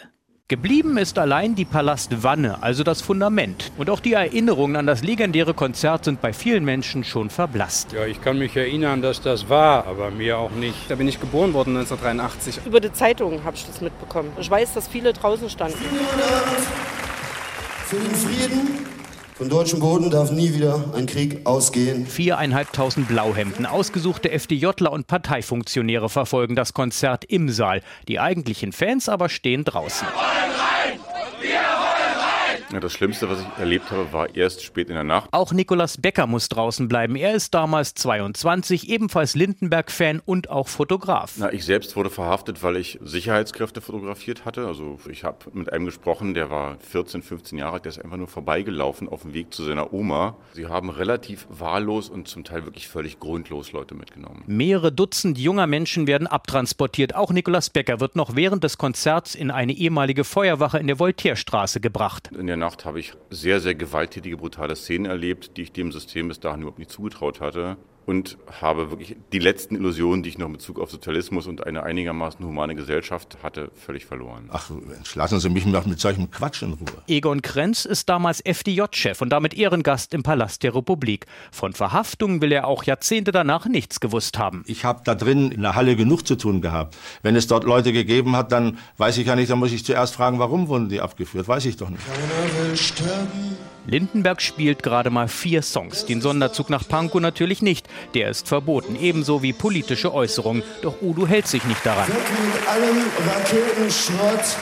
Geblieben 0.48 0.98
ist 0.98 1.18
allein 1.18 1.54
die 1.54 1.64
Palastwanne, 1.64 2.62
also 2.62 2.84
das 2.84 3.00
Fundament. 3.00 3.72
Und 3.78 3.88
auch 3.88 4.00
die 4.00 4.12
Erinnerungen 4.12 4.76
an 4.76 4.86
das 4.86 5.02
legendäre 5.02 5.54
Konzert 5.54 6.04
sind 6.04 6.20
bei 6.20 6.34
vielen 6.34 6.66
Menschen 6.66 7.02
schon 7.02 7.30
verblasst. 7.30 7.92
Ja, 7.94 8.04
ich 8.04 8.20
kann 8.20 8.38
mich 8.38 8.54
erinnern, 8.54 9.00
dass 9.00 9.22
das 9.22 9.48
war, 9.48 9.86
aber 9.86 10.10
mir 10.10 10.36
auch 10.36 10.50
nicht. 10.50 10.90
Da 10.90 10.96
bin 10.96 11.08
ich 11.08 11.18
geboren 11.18 11.54
worden 11.54 11.74
1983. 11.78 12.60
Über 12.66 12.80
die 12.80 12.92
Zeitung 12.92 13.42
habe 13.44 13.56
ich 13.56 13.64
das 13.64 13.80
mitbekommen. 13.80 14.32
Ich 14.38 14.50
weiß, 14.50 14.74
dass 14.74 14.86
viele 14.86 15.14
draußen 15.14 15.48
standen. 15.48 15.78
Für 17.86 17.96
den 17.96 18.14
Frieden 18.14 18.93
von 19.44 19.50
deutschem 19.50 19.80
Boden 19.80 20.08
darf 20.08 20.30
nie 20.30 20.54
wieder 20.54 20.82
ein 20.96 21.04
Krieg 21.04 21.44
ausgehen. 21.44 22.06
Viereinhalbtausend 22.06 23.08
Blauhemden, 23.08 23.66
ausgesuchte 23.66 24.30
FDJler 24.30 24.90
und 24.90 25.06
Parteifunktionäre 25.06 26.08
verfolgen 26.08 26.56
das 26.56 26.72
Konzert 26.72 27.26
im 27.26 27.50
Saal. 27.50 27.82
Die 28.08 28.20
eigentlichen 28.20 28.72
Fans 28.72 29.10
aber 29.10 29.28
stehen 29.28 29.64
draußen. 29.64 30.08
Ja, 32.74 32.80
das 32.80 32.92
Schlimmste, 32.92 33.28
was 33.28 33.40
ich 33.40 33.46
erlebt 33.58 33.90
habe, 33.90 34.12
war 34.12 34.34
erst 34.34 34.62
spät 34.62 34.88
in 34.88 34.94
der 34.94 35.04
Nacht. 35.04 35.28
Auch 35.32 35.52
Nikolas 35.52 35.96
Becker 35.98 36.26
muss 36.26 36.48
draußen 36.48 36.88
bleiben. 36.88 37.16
Er 37.16 37.34
ist 37.34 37.54
damals 37.54 37.94
22, 37.94 38.88
ebenfalls 38.88 39.34
Lindenberg-Fan 39.34 40.20
und 40.24 40.50
auch 40.50 40.68
Fotograf. 40.68 41.34
Na, 41.36 41.52
ich 41.52 41.64
selbst 41.64 41.94
wurde 41.96 42.10
verhaftet, 42.10 42.62
weil 42.62 42.76
ich 42.76 42.98
Sicherheitskräfte 43.02 43.80
fotografiert 43.80 44.44
hatte. 44.44 44.66
Also 44.66 44.98
ich 45.08 45.24
habe 45.24 45.38
mit 45.52 45.72
einem 45.72 45.84
gesprochen, 45.84 46.34
der 46.34 46.50
war 46.50 46.76
14, 46.80 47.22
15 47.22 47.58
Jahre 47.58 47.74
alt, 47.74 47.84
der 47.84 47.90
ist 47.90 48.02
einfach 48.02 48.16
nur 48.16 48.26
vorbeigelaufen 48.26 49.08
auf 49.08 49.22
dem 49.22 49.34
Weg 49.34 49.54
zu 49.54 49.62
seiner 49.62 49.92
Oma. 49.92 50.36
Sie 50.52 50.66
haben 50.66 50.90
relativ 50.90 51.46
wahllos 51.48 52.08
und 52.08 52.28
zum 52.28 52.44
Teil 52.44 52.64
wirklich 52.64 52.88
völlig 52.88 53.20
grundlos 53.20 53.72
Leute 53.72 53.94
mitgenommen. 53.94 54.42
Mehrere 54.46 54.90
Dutzend 54.90 55.38
junger 55.38 55.66
Menschen 55.66 56.06
werden 56.06 56.26
abtransportiert. 56.26 57.14
Auch 57.14 57.30
Nikolas 57.30 57.70
Becker 57.70 58.00
wird 58.00 58.16
noch 58.16 58.34
während 58.34 58.64
des 58.64 58.78
Konzerts 58.78 59.34
in 59.34 59.50
eine 59.50 59.72
ehemalige 59.72 60.24
Feuerwache 60.24 60.78
in 60.78 60.88
der 60.88 60.98
Voltaire-Straße 60.98 61.80
gebracht. 61.80 62.30
In 62.36 62.48
der 62.48 62.56
Nacht 62.64 62.86
habe 62.86 62.98
ich 62.98 63.12
sehr, 63.28 63.60
sehr 63.60 63.74
gewalttätige, 63.74 64.38
brutale 64.38 64.74
Szenen 64.74 65.04
erlebt, 65.04 65.58
die 65.58 65.64
ich 65.64 65.72
dem 65.72 65.92
System 65.92 66.28
bis 66.28 66.40
dahin 66.40 66.62
überhaupt 66.62 66.78
nicht 66.78 66.90
zugetraut 66.90 67.38
hatte. 67.38 67.76
Und 68.06 68.38
habe 68.60 68.90
wirklich 68.90 69.16
die 69.32 69.38
letzten 69.38 69.76
Illusionen, 69.76 70.22
die 70.22 70.28
ich 70.30 70.38
noch 70.38 70.46
in 70.46 70.52
Bezug 70.52 70.78
auf 70.78 70.90
Sozialismus 70.90 71.46
und 71.46 71.66
eine 71.66 71.82
einigermaßen 71.82 72.44
humane 72.44 72.74
Gesellschaft 72.74 73.38
hatte, 73.42 73.70
völlig 73.74 74.06
verloren. 74.06 74.48
Ach, 74.50 74.70
lassen 75.14 75.40
Sie 75.40 75.48
mich 75.48 75.64
mit 75.64 76.00
solchem 76.00 76.30
Quatsch 76.30 76.62
in 76.62 76.74
Ruhe. 76.74 77.02
Egon 77.08 77.42
Krenz 77.42 77.84
ist 77.84 78.08
damals 78.08 78.40
FDJ-Chef 78.40 79.20
und 79.20 79.30
damit 79.30 79.54
Ehrengast 79.54 80.14
im 80.14 80.22
Palast 80.22 80.62
der 80.62 80.74
Republik. 80.74 81.26
Von 81.50 81.72
Verhaftungen 81.72 82.40
will 82.40 82.52
er 82.52 82.66
auch 82.66 82.84
Jahrzehnte 82.84 83.32
danach 83.32 83.66
nichts 83.66 84.00
gewusst 84.00 84.38
haben. 84.38 84.64
Ich 84.66 84.84
habe 84.84 85.02
da 85.04 85.14
drin 85.14 85.50
in 85.50 85.62
der 85.62 85.74
Halle 85.74 85.96
genug 85.96 86.26
zu 86.26 86.36
tun 86.36 86.60
gehabt. 86.60 86.96
Wenn 87.22 87.36
es 87.36 87.46
dort 87.46 87.64
Leute 87.64 87.92
gegeben 87.92 88.36
hat, 88.36 88.52
dann 88.52 88.78
weiß 88.98 89.18
ich 89.18 89.26
ja 89.26 89.36
nicht, 89.36 89.50
dann 89.50 89.58
muss 89.58 89.72
ich 89.72 89.84
zuerst 89.84 90.14
fragen, 90.14 90.38
warum 90.38 90.68
wurden 90.68 90.88
die 90.88 91.00
abgeführt? 91.00 91.48
Weiß 91.48 91.64
ich 91.64 91.76
doch 91.76 91.88
nicht. 91.88 92.02
Keiner 92.06 92.68
will 92.68 92.76
sterben. 92.76 93.56
Lindenberg 93.86 94.40
spielt 94.40 94.82
gerade 94.82 95.10
mal 95.10 95.28
vier 95.28 95.62
Songs, 95.62 96.06
den 96.06 96.20
Sonderzug 96.20 96.70
nach 96.70 96.88
Pankow 96.88 97.20
natürlich 97.20 97.60
nicht. 97.60 97.86
Der 98.14 98.30
ist 98.30 98.48
verboten, 98.48 98.96
ebenso 98.96 99.42
wie 99.42 99.52
politische 99.52 100.14
Äußerungen. 100.14 100.62
Doch 100.82 101.02
Udo 101.02 101.26
hält 101.26 101.46
sich 101.46 101.64
nicht 101.64 101.84
daran. 101.84 102.08
Weg 102.08 102.14
mit 102.14 102.68
allem 102.68 102.96
Raketenschrott 103.28 104.56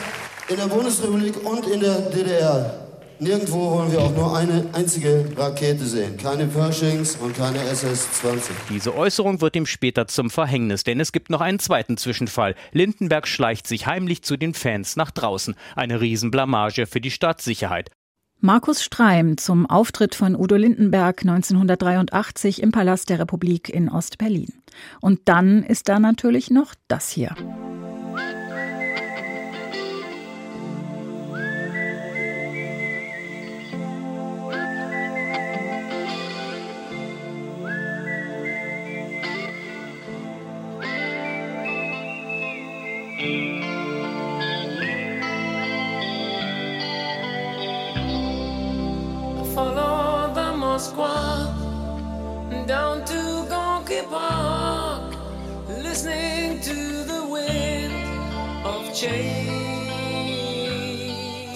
in 0.49 0.57
der 0.57 0.67
Bundesrepublik 0.67 1.45
und 1.45 1.67
in 1.67 1.79
der 1.79 2.01
DDR. 2.01 2.79
Nirgendwo 3.19 3.71
wollen 3.71 3.91
wir 3.91 4.01
auch 4.01 4.13
nur 4.13 4.35
eine 4.35 4.65
einzige 4.73 5.29
Rakete 5.37 5.85
sehen. 5.85 6.17
Keine 6.17 6.45
Pershings 6.45 7.15
und 7.15 7.37
keine 7.37 7.59
SS-20. 7.59 8.51
Diese 8.69 8.93
Äußerung 8.93 9.39
wird 9.39 9.55
ihm 9.55 9.65
später 9.65 10.07
zum 10.07 10.29
Verhängnis, 10.29 10.83
denn 10.83 10.99
es 10.99 11.13
gibt 11.13 11.29
noch 11.29 11.39
einen 11.39 11.59
zweiten 11.59 11.95
Zwischenfall. 11.95 12.55
Lindenberg 12.73 13.27
schleicht 13.27 13.67
sich 13.67 13.87
heimlich 13.87 14.23
zu 14.23 14.35
den 14.35 14.53
Fans 14.53 14.97
nach 14.97 15.11
draußen. 15.11 15.55
Eine 15.75 16.01
Riesenblamage 16.01 16.85
für 16.85 16.99
die 16.99 17.11
Staatssicherheit. 17.11 17.91
Markus 18.45 18.83
Streim 18.83 19.37
zum 19.37 19.65
Auftritt 19.69 20.15
von 20.15 20.35
Udo 20.35 20.57
Lindenberg 20.57 21.21
1983 21.21 22.61
im 22.61 22.73
Palast 22.73 23.09
der 23.09 23.19
Republik 23.19 23.69
in 23.69 23.87
Ostberlin. 23.87 24.51
Und 24.99 25.21
dann 25.29 25.63
ist 25.63 25.87
da 25.87 25.97
natürlich 25.97 26.51
noch 26.51 26.75
das 26.89 27.07
hier. 27.07 27.37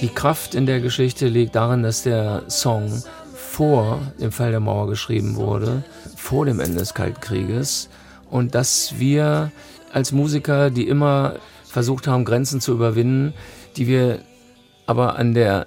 Die 0.02 0.10
Kraft 0.10 0.54
in 0.54 0.68
der 0.68 0.80
Geschichte 0.80 1.28
liegt 1.28 1.56
darin, 1.56 1.82
dass 1.82 2.04
der 2.04 2.44
Song 2.50 3.02
vor 3.34 4.00
dem 4.20 4.32
Fall 4.32 4.52
der 4.52 4.60
Mauer 4.60 4.88
geschrieben 4.88 5.36
wurde, 5.36 5.84
vor 6.16 6.46
dem 6.46 6.60
Ende 6.60 6.78
des 6.78 6.94
Kalten 6.94 7.20
Krieges 7.20 7.90
und 8.30 8.54
dass 8.54 9.00
wir 9.00 9.52
als 9.92 10.12
Musiker, 10.12 10.70
die 10.70 10.88
immer 10.88 11.38
versucht 11.66 12.08
haben, 12.08 12.26
Grenzen 12.26 12.62
zu 12.62 12.74
überwinden, 12.74 13.34
die 13.76 13.88
wir 13.88 14.20
aber 14.86 15.18
an 15.18 15.34
der 15.34 15.66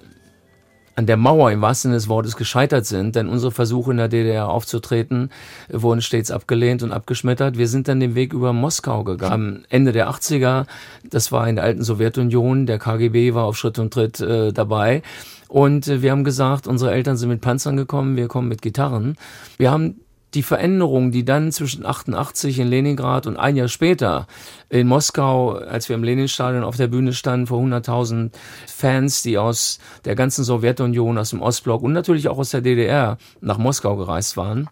an 0.95 1.05
der 1.05 1.17
Mauer 1.17 1.51
im 1.51 1.61
wahrsten 1.61 1.89
Sinne 1.89 1.95
des 1.95 2.09
Wortes 2.09 2.35
gescheitert 2.35 2.85
sind, 2.85 3.15
denn 3.15 3.29
unsere 3.29 3.51
Versuche 3.51 3.91
in 3.91 3.97
der 3.97 4.07
DDR 4.07 4.49
aufzutreten 4.49 5.29
wurden 5.69 6.01
stets 6.01 6.31
abgelehnt 6.31 6.83
und 6.83 6.91
abgeschmettert. 6.91 7.57
Wir 7.57 7.67
sind 7.67 7.87
dann 7.87 7.99
den 7.99 8.15
Weg 8.15 8.33
über 8.33 8.53
Moskau 8.53 9.03
gegangen. 9.03 9.65
Ende 9.69 9.91
der 9.91 10.09
80er, 10.09 10.65
das 11.09 11.31
war 11.31 11.47
in 11.47 11.55
der 11.55 11.65
alten 11.65 11.83
Sowjetunion, 11.83 12.65
der 12.65 12.79
KGB 12.79 13.33
war 13.33 13.45
auf 13.45 13.57
Schritt 13.57 13.79
und 13.79 13.93
Tritt 13.93 14.19
äh, 14.19 14.51
dabei. 14.51 15.01
Und 15.47 15.87
äh, 15.87 16.01
wir 16.01 16.11
haben 16.11 16.23
gesagt, 16.23 16.67
unsere 16.67 16.91
Eltern 16.91 17.17
sind 17.17 17.29
mit 17.29 17.41
Panzern 17.41 17.77
gekommen, 17.77 18.15
wir 18.15 18.27
kommen 18.27 18.47
mit 18.47 18.61
Gitarren. 18.61 19.15
Wir 19.57 19.71
haben 19.71 20.01
die 20.33 20.43
Veränderung, 20.43 21.11
die 21.11 21.25
dann 21.25 21.51
zwischen 21.51 21.85
88 21.85 22.59
in 22.59 22.67
Leningrad 22.67 23.27
und 23.27 23.37
ein 23.37 23.55
Jahr 23.55 23.67
später 23.67 24.27
in 24.69 24.87
Moskau, 24.87 25.51
als 25.51 25.89
wir 25.89 25.95
im 25.95 26.03
Leninstadion 26.03 26.63
auf 26.63 26.77
der 26.77 26.87
Bühne 26.87 27.13
standen, 27.13 27.47
vor 27.47 27.61
100.000 27.61 28.31
Fans, 28.67 29.23
die 29.23 29.37
aus 29.37 29.79
der 30.05 30.15
ganzen 30.15 30.43
Sowjetunion, 30.43 31.17
aus 31.17 31.31
dem 31.31 31.41
Ostblock 31.41 31.81
und 31.81 31.93
natürlich 31.93 32.29
auch 32.29 32.37
aus 32.37 32.51
der 32.51 32.61
DDR 32.61 33.17
nach 33.41 33.57
Moskau 33.57 33.97
gereist 33.97 34.37
waren, 34.37 34.69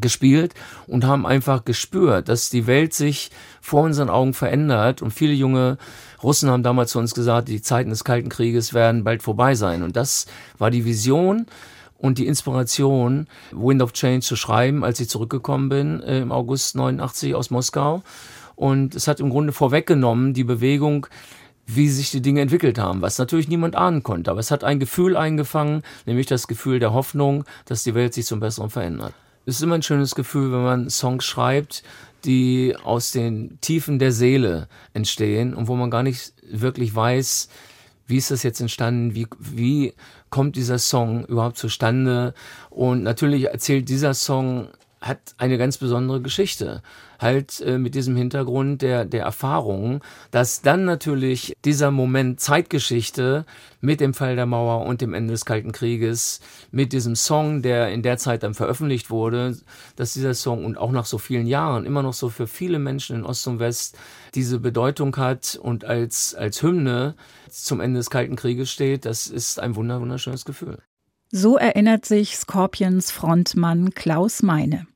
gespielt 0.00 0.54
und 0.86 1.04
haben 1.04 1.26
einfach 1.26 1.64
gespürt, 1.64 2.28
dass 2.28 2.50
die 2.50 2.66
Welt 2.66 2.94
sich 2.94 3.30
vor 3.60 3.82
unseren 3.82 4.10
Augen 4.10 4.34
verändert. 4.34 5.02
Und 5.02 5.10
viele 5.10 5.34
junge 5.34 5.78
Russen 6.22 6.50
haben 6.50 6.62
damals 6.62 6.92
zu 6.92 6.98
uns 6.98 7.14
gesagt, 7.14 7.48
die 7.48 7.62
Zeiten 7.62 7.90
des 7.90 8.04
Kalten 8.04 8.28
Krieges 8.28 8.72
werden 8.74 9.04
bald 9.04 9.22
vorbei 9.22 9.54
sein. 9.54 9.82
Und 9.82 9.96
das 9.96 10.26
war 10.58 10.70
die 10.70 10.84
Vision 10.84 11.46
und 12.02 12.18
die 12.18 12.26
Inspiration, 12.26 13.28
Wind 13.52 13.80
of 13.80 13.92
Change 13.92 14.20
zu 14.20 14.34
schreiben, 14.34 14.84
als 14.84 14.98
ich 14.98 15.08
zurückgekommen 15.08 15.68
bin 15.68 16.02
äh, 16.02 16.20
im 16.20 16.32
August 16.32 16.74
89 16.74 17.34
aus 17.36 17.50
Moskau. 17.50 18.02
Und 18.56 18.96
es 18.96 19.06
hat 19.06 19.20
im 19.20 19.30
Grunde 19.30 19.52
vorweggenommen 19.52 20.34
die 20.34 20.42
Bewegung, 20.42 21.06
wie 21.64 21.88
sich 21.88 22.10
die 22.10 22.20
Dinge 22.20 22.40
entwickelt 22.40 22.76
haben, 22.76 23.02
was 23.02 23.18
natürlich 23.18 23.48
niemand 23.48 23.76
ahnen 23.76 24.02
konnte. 24.02 24.32
Aber 24.32 24.40
es 24.40 24.50
hat 24.50 24.64
ein 24.64 24.80
Gefühl 24.80 25.16
eingefangen, 25.16 25.82
nämlich 26.04 26.26
das 26.26 26.48
Gefühl 26.48 26.80
der 26.80 26.92
Hoffnung, 26.92 27.44
dass 27.66 27.84
die 27.84 27.94
Welt 27.94 28.14
sich 28.14 28.26
zum 28.26 28.40
Besseren 28.40 28.68
verändert. 28.68 29.14
Es 29.46 29.56
ist 29.56 29.62
immer 29.62 29.76
ein 29.76 29.82
schönes 29.82 30.16
Gefühl, 30.16 30.52
wenn 30.52 30.64
man 30.64 30.90
Songs 30.90 31.24
schreibt, 31.24 31.84
die 32.24 32.76
aus 32.82 33.12
den 33.12 33.58
Tiefen 33.60 34.00
der 34.00 34.10
Seele 34.10 34.68
entstehen 34.92 35.54
und 35.54 35.68
wo 35.68 35.76
man 35.76 35.90
gar 35.90 36.02
nicht 36.02 36.32
wirklich 36.50 36.94
weiß, 36.94 37.48
wie 38.08 38.16
ist 38.16 38.32
das 38.32 38.42
jetzt 38.42 38.60
entstanden, 38.60 39.14
wie, 39.14 39.28
wie 39.38 39.94
kommt 40.32 40.56
dieser 40.56 40.78
Song 40.78 41.24
überhaupt 41.26 41.58
zustande. 41.58 42.34
Und 42.70 43.04
natürlich 43.04 43.44
erzählt 43.44 43.88
dieser 43.88 44.14
Song 44.14 44.68
hat 45.02 45.34
eine 45.36 45.58
ganz 45.58 45.78
besondere 45.78 46.22
Geschichte. 46.22 46.80
Halt 47.20 47.60
äh, 47.60 47.76
mit 47.76 47.94
diesem 47.94 48.16
Hintergrund 48.16 48.82
der, 48.82 49.04
der 49.04 49.24
Erfahrung, 49.24 50.00
dass 50.30 50.62
dann 50.62 50.84
natürlich 50.84 51.54
dieser 51.64 51.90
Moment 51.90 52.40
Zeitgeschichte 52.40 53.44
mit 53.80 54.00
dem 54.00 54.14
Fall 54.14 54.36
der 54.36 54.46
Mauer 54.46 54.86
und 54.86 55.00
dem 55.00 55.12
Ende 55.12 55.32
des 55.32 55.44
Kalten 55.44 55.72
Krieges, 55.72 56.40
mit 56.70 56.92
diesem 56.92 57.16
Song, 57.16 57.62
der 57.62 57.90
in 57.90 58.02
der 58.02 58.16
Zeit 58.16 58.42
dann 58.44 58.54
veröffentlicht 58.54 59.10
wurde, 59.10 59.56
dass 59.96 60.14
dieser 60.14 60.34
Song 60.34 60.64
und 60.64 60.78
auch 60.78 60.92
nach 60.92 61.06
so 61.06 61.18
vielen 61.18 61.46
Jahren 61.46 61.84
immer 61.84 62.02
noch 62.02 62.14
so 62.14 62.28
für 62.28 62.46
viele 62.46 62.78
Menschen 62.78 63.16
in 63.16 63.24
Ost 63.24 63.46
und 63.48 63.58
West 63.58 63.98
diese 64.34 64.60
Bedeutung 64.60 65.16
hat 65.16 65.58
und 65.60 65.84
als, 65.84 66.34
als 66.34 66.62
Hymne 66.62 67.16
zum 67.50 67.80
Ende 67.80 67.98
des 67.98 68.10
Kalten 68.10 68.36
Krieges 68.36 68.70
steht, 68.70 69.04
das 69.04 69.26
ist 69.26 69.60
ein 69.60 69.76
wunderschönes 69.76 70.44
Gefühl. 70.44 70.78
So 71.34 71.56
erinnert 71.56 72.04
sich 72.04 72.36
Scorpions 72.36 73.10
Frontmann 73.10 73.94
Klaus 73.94 74.42
Meine. 74.42 74.86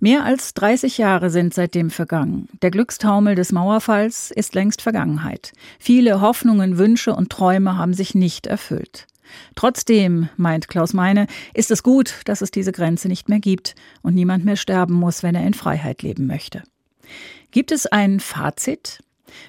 Mehr 0.00 0.24
als 0.24 0.54
30 0.54 0.98
Jahre 0.98 1.30
sind 1.30 1.54
seitdem 1.54 1.90
vergangen. 1.90 2.48
Der 2.62 2.70
Glückstaumel 2.70 3.34
des 3.34 3.52
Mauerfalls 3.52 4.30
ist 4.30 4.54
längst 4.54 4.82
Vergangenheit. 4.82 5.52
Viele 5.78 6.20
Hoffnungen, 6.20 6.78
Wünsche 6.78 7.14
und 7.14 7.30
Träume 7.30 7.76
haben 7.76 7.94
sich 7.94 8.14
nicht 8.14 8.46
erfüllt. 8.46 9.06
Trotzdem, 9.54 10.28
meint 10.36 10.68
Klaus 10.68 10.92
Meine, 10.92 11.26
ist 11.54 11.70
es 11.70 11.82
gut, 11.82 12.14
dass 12.24 12.42
es 12.42 12.50
diese 12.50 12.72
Grenze 12.72 13.08
nicht 13.08 13.28
mehr 13.28 13.40
gibt 13.40 13.74
und 14.02 14.14
niemand 14.14 14.44
mehr 14.44 14.56
sterben 14.56 14.94
muss, 14.94 15.22
wenn 15.22 15.34
er 15.34 15.46
in 15.46 15.54
Freiheit 15.54 16.02
leben 16.02 16.26
möchte. 16.26 16.62
Gibt 17.50 17.72
es 17.72 17.86
ein 17.86 18.20
Fazit? 18.20 19.02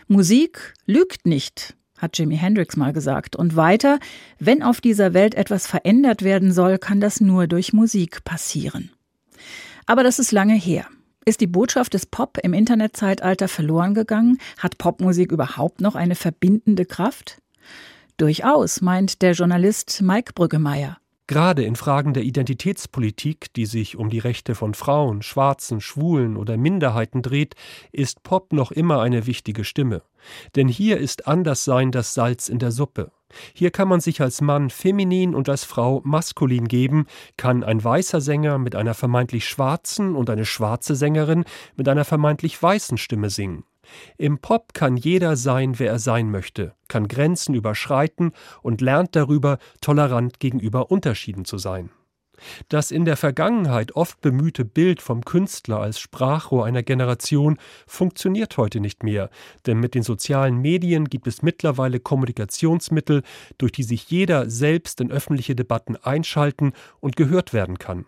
Musik 0.08 0.74
lügt 0.86 1.26
nicht, 1.26 1.76
hat 1.98 2.18
Jimi 2.18 2.38
Hendrix 2.38 2.76
mal 2.78 2.94
gesagt. 2.94 3.36
Und 3.36 3.56
weiter, 3.56 4.00
wenn 4.40 4.64
auf 4.64 4.82
dieser 4.82 5.14
Welt 5.14 5.36
etwas 5.36 5.68
verändert 5.68 6.24
werden 6.24 6.52
soll, 6.52 6.78
kann 6.78 7.00
das 7.00 7.22
nur 7.22 7.48
durch 7.48 7.74
Musik 7.74 8.24
passieren. 8.24 8.92
Aber 9.88 10.04
das 10.04 10.20
ist 10.20 10.32
lange 10.32 10.54
her. 10.54 10.86
Ist 11.26 11.42
die 11.42 11.48
Botschaft 11.48 11.94
des 11.94 12.06
Pop 12.06 12.38
im 12.44 12.54
Internetzeitalter 12.54 13.48
verloren 13.48 13.94
gegangen? 13.94 14.38
Hat 14.60 14.78
Popmusik 14.78 15.32
überhaupt 15.32 15.82
noch 15.82 15.96
eine 15.96 16.16
verbindende 16.16 16.86
Kraft? 16.86 17.42
Durchaus, 18.18 18.82
meint 18.82 19.22
der 19.22 19.32
Journalist 19.32 20.02
Mike 20.02 20.34
Brüggemeier. 20.34 20.98
Gerade 21.28 21.64
in 21.64 21.76
Fragen 21.76 22.14
der 22.14 22.24
Identitätspolitik, 22.24 23.54
die 23.54 23.66
sich 23.66 23.98
um 23.98 24.10
die 24.10 24.20
Rechte 24.20 24.56
von 24.56 24.74
Frauen, 24.74 25.22
Schwarzen, 25.22 25.82
Schwulen 25.82 26.38
oder 26.38 26.56
Minderheiten 26.58 27.22
dreht, 27.22 27.56
ist 27.92 28.24
Pop 28.24 28.54
noch 28.54 28.72
immer 28.72 29.02
eine 29.02 29.26
wichtige 29.26 29.66
Stimme. 29.66 30.04
Denn 30.56 30.70
hier 30.70 30.98
ist 30.98 31.28
Anderssein 31.28 31.92
das 31.92 32.14
Salz 32.14 32.48
in 32.48 32.60
der 32.60 32.72
Suppe. 32.72 33.12
Hier 33.54 33.72
kann 33.72 33.88
man 33.88 34.00
sich 34.00 34.22
als 34.22 34.42
Mann 34.42 34.70
feminin 34.70 35.36
und 35.36 35.50
als 35.50 35.64
Frau 35.64 36.02
maskulin 36.04 36.68
geben, 36.68 37.06
kann 37.36 37.64
ein 37.64 37.84
weißer 37.84 38.22
Sänger 38.22 38.58
mit 38.58 38.76
einer 38.76 38.94
vermeintlich 38.94 39.48
schwarzen 39.48 40.16
und 40.16 40.30
eine 40.30 40.46
schwarze 40.46 40.96
Sängerin 40.96 41.46
mit 41.76 41.88
einer 41.88 42.06
vermeintlich 42.06 42.62
weißen 42.62 42.98
Stimme 42.98 43.30
singen. 43.30 43.64
Im 44.18 44.40
Pop 44.40 44.74
kann 44.74 44.98
jeder 44.98 45.36
sein, 45.36 45.80
wer 45.80 45.92
er 45.92 46.00
sein 46.00 46.30
möchte, 46.30 46.76
kann 46.88 47.08
Grenzen 47.08 47.56
überschreiten 47.56 48.32
und 48.62 48.82
lernt 48.82 49.16
darüber, 49.16 49.60
tolerant 49.82 50.40
gegenüber 50.40 50.92
Unterschieden 50.92 51.46
zu 51.46 51.58
sein. 51.58 51.90
Das 52.70 52.92
in 52.92 53.06
der 53.06 53.18
Vergangenheit 53.18 53.96
oft 53.96 54.22
bemühte 54.22 54.66
Bild 54.66 55.02
vom 55.02 55.24
Künstler 55.24 55.80
als 55.80 56.00
Sprachrohr 56.00 56.66
einer 56.66 56.84
Generation 56.84 57.58
funktioniert 57.86 58.58
heute 58.58 58.80
nicht 58.80 59.04
mehr, 59.04 59.30
denn 59.66 59.80
mit 59.80 59.96
den 59.96 60.04
sozialen 60.04 60.58
Medien 60.58 61.06
gibt 61.06 61.28
es 61.28 61.42
mittlerweile 61.42 62.00
Kommunikationsmittel, 62.00 63.24
durch 63.58 63.72
die 63.72 63.84
sich 63.84 64.10
jeder 64.10 64.50
selbst 64.50 65.02
in 65.02 65.12
öffentliche 65.12 65.56
Debatten 65.56 65.96
einschalten 65.96 66.74
und 67.00 67.16
gehört 67.16 67.54
werden 67.54 67.78
kann. 67.78 68.06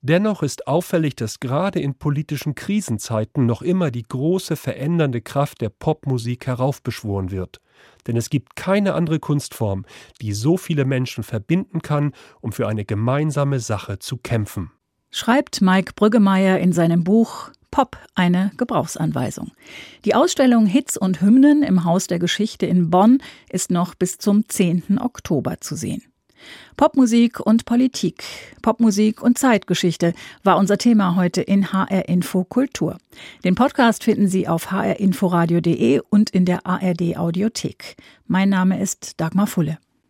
Dennoch 0.00 0.42
ist 0.42 0.66
auffällig, 0.66 1.16
dass 1.16 1.40
gerade 1.40 1.80
in 1.80 1.94
politischen 1.94 2.54
Krisenzeiten 2.54 3.46
noch 3.46 3.62
immer 3.62 3.90
die 3.90 4.02
große 4.02 4.56
verändernde 4.56 5.20
Kraft 5.20 5.60
der 5.60 5.68
Popmusik 5.68 6.46
heraufbeschworen 6.46 7.30
wird. 7.30 7.60
Denn 8.06 8.16
es 8.16 8.30
gibt 8.30 8.56
keine 8.56 8.94
andere 8.94 9.18
Kunstform, 9.18 9.84
die 10.20 10.32
so 10.32 10.56
viele 10.56 10.84
Menschen 10.84 11.24
verbinden 11.24 11.82
kann, 11.82 12.12
um 12.40 12.52
für 12.52 12.68
eine 12.68 12.84
gemeinsame 12.84 13.60
Sache 13.60 13.98
zu 13.98 14.16
kämpfen. 14.16 14.70
Schreibt 15.10 15.60
Mike 15.60 15.92
Brüggemeier 15.96 16.58
in 16.58 16.72
seinem 16.72 17.04
Buch 17.04 17.50
Pop 17.70 17.96
eine 18.14 18.50
Gebrauchsanweisung. 18.56 19.52
Die 20.04 20.14
Ausstellung 20.14 20.66
Hits 20.66 20.96
und 20.96 21.20
Hymnen 21.20 21.62
im 21.62 21.84
Haus 21.84 22.06
der 22.06 22.18
Geschichte 22.18 22.66
in 22.66 22.90
Bonn 22.90 23.22
ist 23.48 23.70
noch 23.70 23.94
bis 23.94 24.18
zum 24.18 24.48
10. 24.48 24.98
Oktober 25.00 25.60
zu 25.60 25.76
sehen. 25.76 26.02
Popmusik 26.76 27.40
und 27.40 27.64
Politik, 27.64 28.24
Popmusik 28.62 29.22
und 29.22 29.38
Zeitgeschichte 29.38 30.14
war 30.42 30.56
unser 30.56 30.78
Thema 30.78 31.16
heute 31.16 31.42
in 31.42 31.72
HR 31.72 32.08
Info 32.08 32.44
Kultur. 32.44 32.98
Den 33.44 33.54
Podcast 33.54 34.04
finden 34.04 34.28
Sie 34.28 34.48
auf 34.48 34.70
hrinforadio.de 34.70 36.00
und 36.10 36.30
in 36.30 36.44
der 36.44 36.66
ARD 36.66 37.16
Audiothek. 37.16 37.96
Mein 38.26 38.48
Name 38.48 38.80
ist 38.80 39.20
Dagmar 39.20 39.46
Fulle. 39.46 39.78